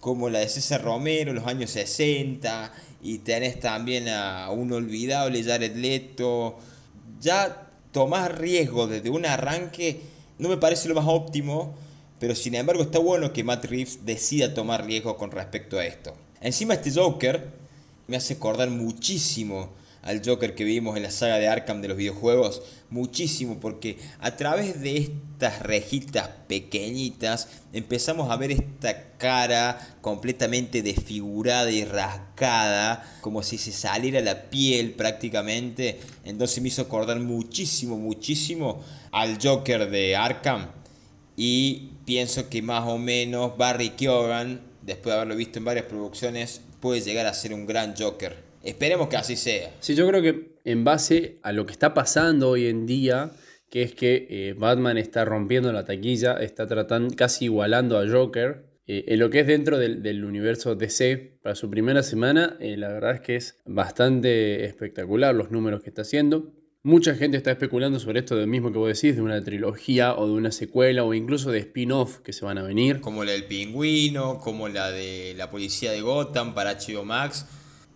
como 0.00 0.30
la 0.30 0.38
de 0.38 0.48
César 0.48 0.82
Romero 0.82 1.30
en 1.30 1.36
los 1.36 1.46
años 1.46 1.70
60, 1.70 2.72
y 3.02 3.18
tenés 3.18 3.60
también 3.60 4.08
a 4.08 4.50
un 4.50 4.72
olvidable 4.72 5.42
Jared 5.42 5.76
Leto. 5.76 6.56
Ya 7.20 7.68
tomás 7.92 8.30
riesgo 8.36 8.86
desde 8.86 9.10
un 9.10 9.26
arranque, 9.26 10.00
no 10.38 10.48
me 10.48 10.56
parece 10.56 10.88
lo 10.88 10.94
más 10.94 11.06
óptimo 11.06 11.74
pero 12.18 12.34
sin 12.34 12.54
embargo 12.54 12.82
está 12.82 12.98
bueno 12.98 13.32
que 13.32 13.44
Matt 13.44 13.64
Reeves 13.66 14.04
decida 14.04 14.54
tomar 14.54 14.86
riesgo 14.86 15.16
con 15.16 15.30
respecto 15.30 15.78
a 15.78 15.86
esto. 15.86 16.14
Encima 16.40 16.74
este 16.74 16.92
Joker 16.92 17.48
me 18.06 18.16
hace 18.16 18.34
acordar 18.34 18.70
muchísimo 18.70 19.70
al 20.02 20.22
Joker 20.24 20.54
que 20.54 20.64
vimos 20.64 20.96
en 20.96 21.02
la 21.02 21.10
saga 21.10 21.38
de 21.38 21.48
Arkham 21.48 21.82
de 21.82 21.88
los 21.88 21.96
videojuegos, 21.96 22.62
muchísimo, 22.88 23.58
porque 23.60 23.98
a 24.20 24.36
través 24.36 24.80
de 24.80 24.96
estas 24.96 25.60
rejitas 25.60 26.30
pequeñitas 26.46 27.48
empezamos 27.72 28.30
a 28.30 28.36
ver 28.36 28.52
esta 28.52 29.10
cara 29.18 29.96
completamente 30.00 30.82
desfigurada 30.82 31.70
y 31.70 31.84
rascada, 31.84 33.18
como 33.20 33.42
si 33.42 33.58
se 33.58 33.72
saliera 33.72 34.20
la 34.20 34.48
piel 34.48 34.92
prácticamente, 34.92 36.00
entonces 36.24 36.62
me 36.62 36.68
hizo 36.68 36.82
acordar 36.82 37.20
muchísimo, 37.20 37.98
muchísimo 37.98 38.82
al 39.12 39.38
Joker 39.42 39.90
de 39.90 40.16
Arkham. 40.16 40.68
Y 41.36 41.90
pienso 42.08 42.48
que 42.48 42.62
más 42.62 42.88
o 42.88 42.96
menos 42.96 43.58
Barry 43.58 43.90
Keoghan, 43.90 44.62
después 44.80 45.12
de 45.12 45.20
haberlo 45.20 45.36
visto 45.36 45.58
en 45.58 45.66
varias 45.66 45.84
producciones, 45.84 46.62
puede 46.80 47.02
llegar 47.02 47.26
a 47.26 47.34
ser 47.34 47.52
un 47.52 47.66
gran 47.66 47.94
Joker. 47.94 48.34
Esperemos 48.62 49.08
que 49.08 49.18
así 49.18 49.36
sea. 49.36 49.70
Sí, 49.80 49.94
yo 49.94 50.08
creo 50.08 50.22
que 50.22 50.52
en 50.64 50.84
base 50.84 51.36
a 51.42 51.52
lo 51.52 51.66
que 51.66 51.72
está 51.72 51.92
pasando 51.92 52.48
hoy 52.48 52.66
en 52.66 52.86
día, 52.86 53.32
que 53.68 53.82
es 53.82 53.94
que 53.94 54.26
eh, 54.30 54.54
Batman 54.56 54.96
está 54.96 55.26
rompiendo 55.26 55.70
la 55.70 55.84
taquilla, 55.84 56.38
está 56.40 56.66
tratando, 56.66 57.14
casi 57.14 57.44
igualando 57.44 57.98
a 57.98 58.08
Joker. 58.08 58.64
Eh, 58.86 59.04
en 59.08 59.18
lo 59.18 59.28
que 59.28 59.40
es 59.40 59.46
dentro 59.46 59.76
del, 59.76 60.24
universo 60.24 60.76
DC, 60.76 61.40
para 61.42 61.54
su 61.56 61.68
primera 61.68 62.02
semana, 62.02 62.56
eh, 62.58 62.78
la 62.78 62.88
verdad 62.88 63.16
es 63.16 63.20
que 63.20 63.36
es 63.36 63.58
bastante 63.66 64.64
espectacular 64.64 65.34
los 65.34 65.50
números 65.50 65.82
que 65.82 65.90
está 65.90 66.00
haciendo. 66.00 66.54
Mucha 66.84 67.16
gente 67.16 67.36
está 67.36 67.50
especulando 67.50 67.98
sobre 67.98 68.20
esto 68.20 68.36
del 68.36 68.46
mismo 68.46 68.70
que 68.70 68.78
vos 68.78 68.86
decís, 68.86 69.16
de 69.16 69.20
una 69.20 69.42
trilogía 69.42 70.14
o 70.14 70.28
de 70.28 70.32
una 70.32 70.52
secuela 70.52 71.02
o 71.02 71.12
incluso 71.12 71.50
de 71.50 71.58
spin-off 71.58 72.18
que 72.18 72.32
se 72.32 72.44
van 72.44 72.56
a 72.56 72.62
venir. 72.62 73.00
Como 73.00 73.24
la 73.24 73.32
del 73.32 73.46
pingüino, 73.46 74.38
como 74.38 74.68
la 74.68 74.92
de 74.92 75.34
la 75.36 75.50
policía 75.50 75.90
de 75.90 76.02
Gotham 76.02 76.54
para 76.54 76.78
HBO 76.78 77.04
Max. 77.04 77.46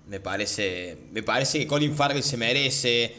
Me 0.08 0.18
parece, 0.18 0.98
me 1.12 1.22
parece 1.22 1.60
que 1.60 1.68
Colin 1.68 1.94
Farrell 1.94 2.24
se 2.24 2.36
merece 2.36 3.14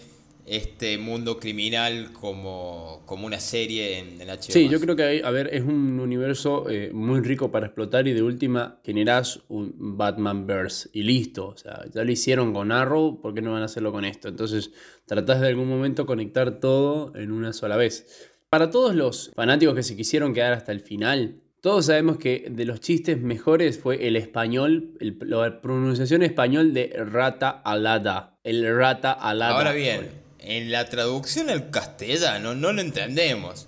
este 0.46 0.98
mundo 0.98 1.40
criminal 1.40 2.12
como, 2.12 3.04
como 3.06 3.26
una 3.26 3.40
serie 3.40 4.00
en, 4.00 4.22
en 4.22 4.28
HBO. 4.28 4.42
Sí, 4.42 4.68
yo 4.68 4.80
creo 4.80 4.96
que 4.96 5.04
hay, 5.04 5.22
a 5.22 5.30
ver, 5.30 5.50
es 5.54 5.64
un 5.64 6.00
universo 6.00 6.70
eh, 6.70 6.92
muy 6.94 7.22
rico 7.22 7.52
para 7.52 7.68
explotar 7.68 8.08
y 8.08 8.14
de 8.14 8.22
última 8.22 8.80
generás 8.84 9.42
un 9.48 9.74
Batman 9.98 10.46
Verse 10.46 10.90
y 10.94 11.04
listo. 11.04 11.48
O 11.48 11.58
sea, 11.58 11.86
ya 11.94 12.04
lo 12.04 12.12
hicieron 12.12 12.54
con 12.54 12.72
Arrow, 12.72 13.22
¿por 13.22 13.34
qué 13.34 13.42
no 13.42 13.54
van 13.54 13.62
a 13.62 13.66
hacerlo 13.66 13.92
con 13.92 14.06
esto? 14.06 14.28
Entonces, 14.28 14.72
tratás 15.06 15.42
de 15.42 15.48
algún 15.48 15.70
momento 15.70 16.06
conectar 16.06 16.60
todo 16.60 17.16
en 17.16 17.32
una 17.32 17.54
sola 17.54 17.78
vez. 17.78 18.30
Para 18.50 18.70
todos 18.70 18.96
los 18.96 19.32
fanáticos 19.36 19.76
que 19.76 19.84
se 19.84 19.96
quisieron 19.96 20.34
quedar 20.34 20.54
hasta 20.54 20.72
el 20.72 20.80
final, 20.80 21.42
todos 21.62 21.86
sabemos 21.86 22.18
que 22.18 22.48
de 22.52 22.66
los 22.66 22.82
chistes 22.82 23.22
mejores 23.22 23.80
fue 23.80 24.06
el 24.08 24.18
español, 24.18 24.98
la 25.00 25.62
pronunciación 25.62 26.22
español 26.22 26.74
de 26.74 26.94
rata 27.06 27.50
alada. 27.50 28.38
El 28.44 28.78
rata 28.78 29.14
alada. 29.14 29.56
Ahora 29.56 29.72
bien, 29.72 30.23
en 30.44 30.72
la 30.72 30.90
traducción 30.90 31.50
al 31.50 31.70
castellano 31.70 32.56
no 32.56 32.74
lo 32.74 32.82
entendemos, 32.82 33.68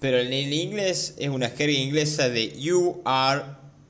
pero 0.00 0.18
en 0.18 0.32
el 0.32 0.52
inglés 0.52 1.14
es 1.18 1.28
una 1.28 1.48
jerga 1.48 1.78
inglesa 1.78 2.28
de 2.28 2.52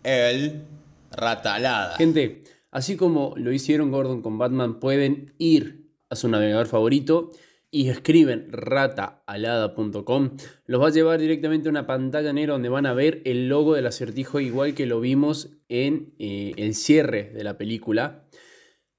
el 0.05 0.63
ratalada. 1.11 1.97
Gente, 1.97 2.45
así 2.71 2.97
como 2.97 3.35
lo 3.37 3.53
hicieron 3.53 3.91
Gordon 3.91 4.23
con 4.23 4.39
Batman, 4.39 4.79
pueden 4.79 5.35
ir 5.39 5.87
a 6.09 6.17
su 6.17 6.29
navegador 6.29 6.67
favorito 6.67 7.33
y 7.71 7.89
escriben 7.89 8.49
rataalada.com, 8.53 10.37
los 10.67 10.81
va 10.81 10.87
a 10.87 10.91
llevar 10.91 11.19
directamente 11.19 11.69
a 11.69 11.71
una 11.71 11.87
pantalla 11.87 12.33
negra 12.33 12.53
donde 12.53 12.69
van 12.69 12.87
a 12.87 12.95
ver 12.95 13.23
el 13.25 13.49
logo 13.49 13.75
del 13.75 13.87
acertijo 13.87 14.41
igual 14.41 14.75
que 14.75 14.87
lo 14.87 15.01
vimos 15.01 15.51
en 15.69 16.15
eh, 16.19 16.53
el 16.57 16.75
cierre 16.75 17.31
de 17.35 17.45
la 17.45 17.59
película. 17.59 18.25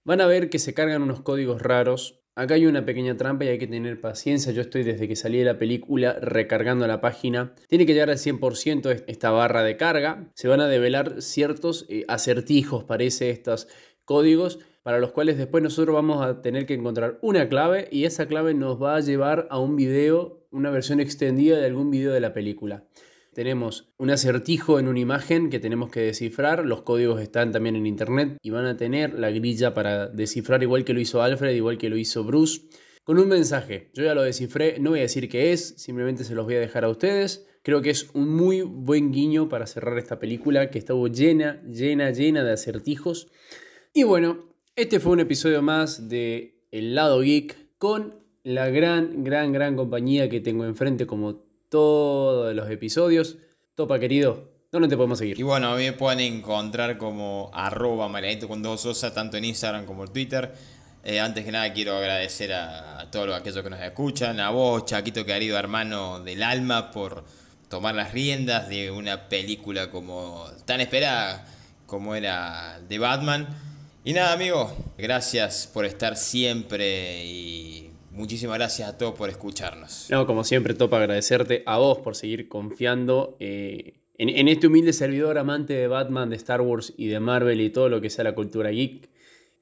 Van 0.04 0.22
a 0.22 0.28
ver 0.28 0.50
que 0.50 0.60
se 0.60 0.74
cargan 0.74 1.02
unos 1.02 1.22
códigos 1.22 1.62
raros 1.62 2.22
Acá 2.38 2.54
hay 2.54 2.68
una 2.68 2.86
pequeña 2.86 3.18
trampa 3.18 3.46
y 3.46 3.48
hay 3.48 3.58
que 3.58 3.66
tener 3.66 4.00
paciencia. 4.00 4.52
Yo 4.52 4.62
estoy 4.62 4.84
desde 4.84 5.08
que 5.08 5.16
salí 5.16 5.40
de 5.40 5.46
la 5.46 5.58
película 5.58 6.20
recargando 6.22 6.86
la 6.86 7.02
página. 7.02 7.56
Tiene 7.68 7.88
que 7.88 7.94
llegar 7.94 8.12
al 8.12 8.18
100% 8.18 9.06
esta 9.08 9.32
barra 9.32 9.64
de 9.64 9.76
carga. 9.76 10.30
Se 10.36 10.48
van 10.48 10.62
a 10.62 10.68
develar 10.68 11.24
ciertos 11.24 11.88
eh, 11.90 12.06
acertijos, 12.08 12.84
parece, 12.84 13.32
estos 13.32 13.68
códigos, 14.06 14.60
para 14.84 15.00
los 15.00 15.14
cuales 15.14 15.40
después 15.40 15.64
nosotros 15.64 15.96
vamos 15.96 16.24
a 16.24 16.44
tener 16.44 16.68
que 16.68 16.76
encontrar 16.76 17.18
una 17.24 17.50
clave 17.50 17.88
y 17.92 18.06
esa 18.06 18.28
clave 18.28 18.54
nos 18.54 18.80
va 18.80 18.98
a 18.98 19.00
llevar 19.00 19.48
a 19.50 19.58
un 19.58 19.76
video, 19.76 20.46
una 20.52 20.70
versión 20.70 21.00
extendida 21.00 21.58
de 21.58 21.66
algún 21.66 21.90
video 21.90 22.14
de 22.14 22.20
la 22.20 22.34
película 22.34 22.84
tenemos 23.38 23.88
un 24.00 24.10
acertijo 24.10 24.80
en 24.80 24.88
una 24.88 25.00
imagen 25.00 25.52
que 25.52 25.60
tenemos 25.60 25.92
que 25.92 26.00
descifrar, 26.00 26.66
los 26.66 26.82
códigos 26.82 27.22
están 27.22 27.52
también 27.52 27.76
en 27.76 27.86
internet 27.86 28.36
y 28.42 28.50
van 28.50 28.66
a 28.66 28.78
tener 28.78 29.14
la 29.14 29.30
grilla 29.30 29.76
para 29.76 30.08
descifrar 30.08 30.64
igual 30.64 30.84
que 30.84 30.94
lo 30.94 31.00
hizo 31.00 31.22
Alfred, 31.22 31.54
igual 31.54 31.78
que 31.78 31.92
lo 31.92 31.98
hizo 31.98 32.24
Bruce, 32.24 32.62
con 33.04 33.20
un 33.20 33.28
mensaje. 33.28 33.92
Yo 33.94 34.04
ya 34.04 34.16
lo 34.16 34.24
descifré, 34.24 34.80
no 34.80 34.90
voy 34.90 35.00
a 35.00 35.04
decir 35.04 35.30
qué 35.30 35.54
es, 35.54 35.76
simplemente 35.78 36.24
se 36.24 36.34
los 36.34 36.46
voy 36.46 36.56
a 36.56 36.60
dejar 36.60 36.84
a 36.84 36.90
ustedes. 36.90 37.48
Creo 37.62 37.84
que 37.84 37.92
es 37.92 38.10
un 38.16 38.28
muy 38.28 38.64
buen 38.64 39.12
guiño 39.12 39.50
para 39.50 39.68
cerrar 39.68 40.00
esta 40.00 40.18
película 40.18 40.72
que 40.72 40.80
estuvo 40.80 41.08
llena, 41.08 41.62
llena, 41.62 42.10
llena 42.10 42.44
de 42.44 42.54
acertijos. 42.54 43.28
Y 43.94 44.02
bueno, 44.02 44.52
este 44.76 45.00
fue 45.00 45.12
un 45.12 45.20
episodio 45.20 45.62
más 45.62 46.10
de 46.10 46.64
El 46.72 46.96
lado 46.96 47.22
geek 47.22 47.56
con 47.78 48.16
la 48.42 48.70
gran, 48.70 49.24
gran, 49.24 49.52
gran 49.52 49.76
compañía 49.76 50.28
que 50.28 50.42
tengo 50.42 50.66
enfrente 50.66 51.06
como 51.06 51.47
todos 51.70 52.54
los 52.56 52.70
episodios. 52.70 53.38
Topa, 53.76 54.00
querido, 54.00 54.50
¿dónde 54.72 54.88
te 54.88 54.98
podemos 54.98 55.20
seguir? 55.20 55.40
Y 55.40 55.44
bueno, 55.44 55.70
a 55.70 55.76
mí 55.76 55.84
me 55.84 55.94
pueden 55.94 56.20
encontrar 56.20 56.98
como 56.98 57.52
arroba 57.54 58.08
marianito 58.08 58.48
con 58.48 58.62
dos 58.62 58.86
osa, 58.86 59.14
tanto 59.14 59.38
en 59.38 59.46
Instagram 59.46 59.86
como 59.86 60.04
en 60.04 60.14
Twitter. 60.14 60.54
Eh, 61.04 61.20
antes 61.20 61.46
que 61.46 61.52
nada 61.52 61.72
quiero 61.72 61.96
agradecer 61.96 62.52
a, 62.54 63.10
todos 63.12 63.34
aquellos 63.34 63.64
que 63.64 63.70
nos 63.70 63.80
escuchan, 63.80 64.40
a 64.40 64.50
vos, 64.50 64.86
Chaquito 64.86 65.26
querido 65.26 65.58
hermano 65.58 66.20
del 66.20 66.44
alma, 66.44 66.92
por 66.92 67.24
tomar 67.70 67.96
las 67.96 68.12
riendas 68.12 68.68
de 68.68 68.92
una 68.92 69.30
película 69.30 69.90
como 69.90 70.46
tan 70.66 70.82
esperada 70.82 71.46
como 71.86 72.16
era 72.16 72.80
de 72.88 73.00
Batman. 73.00 73.48
Y 74.04 74.14
nada, 74.14 74.34
amigo, 74.34 74.76
gracias 74.98 75.70
por 75.74 75.86
estar 75.86 76.18
siempre 76.18 77.26
y 77.26 77.87
Muchísimas 78.18 78.58
gracias 78.58 78.90
a 78.90 78.98
todos 78.98 79.14
por 79.14 79.30
escucharnos. 79.30 80.08
No, 80.10 80.26
como 80.26 80.44
siempre, 80.44 80.74
Topa, 80.74 80.98
agradecerte 80.98 81.62
a 81.68 81.78
vos 81.78 82.00
por 82.00 82.16
seguir 82.16 82.50
confiando 82.50 83.38
eh, 83.40 84.00
en, 84.18 84.48
este 84.48 84.66
humilde 84.66 84.92
servidor 84.92 85.38
amante 85.38 85.74
de 85.74 85.88
Batman, 85.88 86.32
de 86.32 86.36
Star 86.38 86.62
Wars 86.62 86.96
y 86.98 87.10
de 87.10 87.20
Marvel 87.20 87.62
y 87.62 87.70
todo 87.70 87.90
lo 87.90 88.02
que 88.02 88.10
sea 88.10 88.24
la 88.24 88.34
cultura 88.34 88.72
geek. 88.72 89.08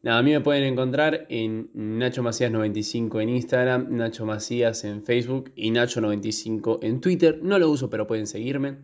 Nada, 0.04 0.20
a 0.20 0.24
mí 0.24 0.32
me 0.32 0.40
pueden 0.40 0.64
encontrar 0.64 1.26
en 1.28 1.70
Nacho 1.74 2.24
Macías95 2.24 3.22
en 3.22 3.30
Instagram, 3.30 3.88
Nacho 3.90 4.26
Macías 4.26 4.86
en 4.86 5.04
Facebook 5.04 5.52
y 5.58 5.72
Nacho95 5.72 6.80
en 6.82 7.02
Twitter. 7.02 7.40
No 7.44 7.60
lo 7.60 7.70
uso, 7.70 7.90
pero 7.90 8.08
pueden 8.08 8.26
seguirme. 8.26 8.78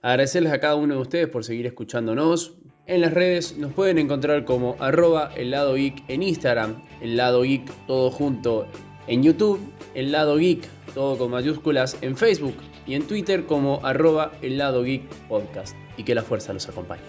Agradecerles 0.00 0.54
a 0.54 0.60
cada 0.60 0.76
uno 0.76 0.94
de 0.94 1.00
ustedes 1.02 1.28
por 1.28 1.44
seguir 1.44 1.66
escuchándonos. 1.66 2.54
En 2.86 3.02
las 3.02 3.12
redes 3.12 3.58
nos 3.58 3.74
pueden 3.74 3.98
encontrar 3.98 4.46
como 4.46 4.76
arroba 4.78 5.32
el 5.36 5.50
geek 5.50 6.04
en 6.08 6.22
Instagram, 6.22 6.82
el 7.02 7.18
lado 7.18 7.42
geek 7.42 7.70
todo 7.86 8.10
junto 8.10 8.66
en 9.08 9.22
YouTube, 9.22 9.60
el 9.94 10.12
lado 10.12 10.36
geek, 10.36 10.68
todo 10.94 11.18
con 11.18 11.30
mayúsculas, 11.30 11.96
en 12.02 12.16
Facebook 12.16 12.54
y 12.86 12.94
en 12.94 13.06
Twitter 13.06 13.46
como 13.46 13.80
arroba 13.84 14.32
el 14.42 14.58
lado 14.58 14.82
geek 14.82 15.02
podcast. 15.28 15.76
Y 15.96 16.04
que 16.04 16.14
la 16.14 16.22
fuerza 16.22 16.52
los 16.52 16.68
acompañe. 16.68 17.02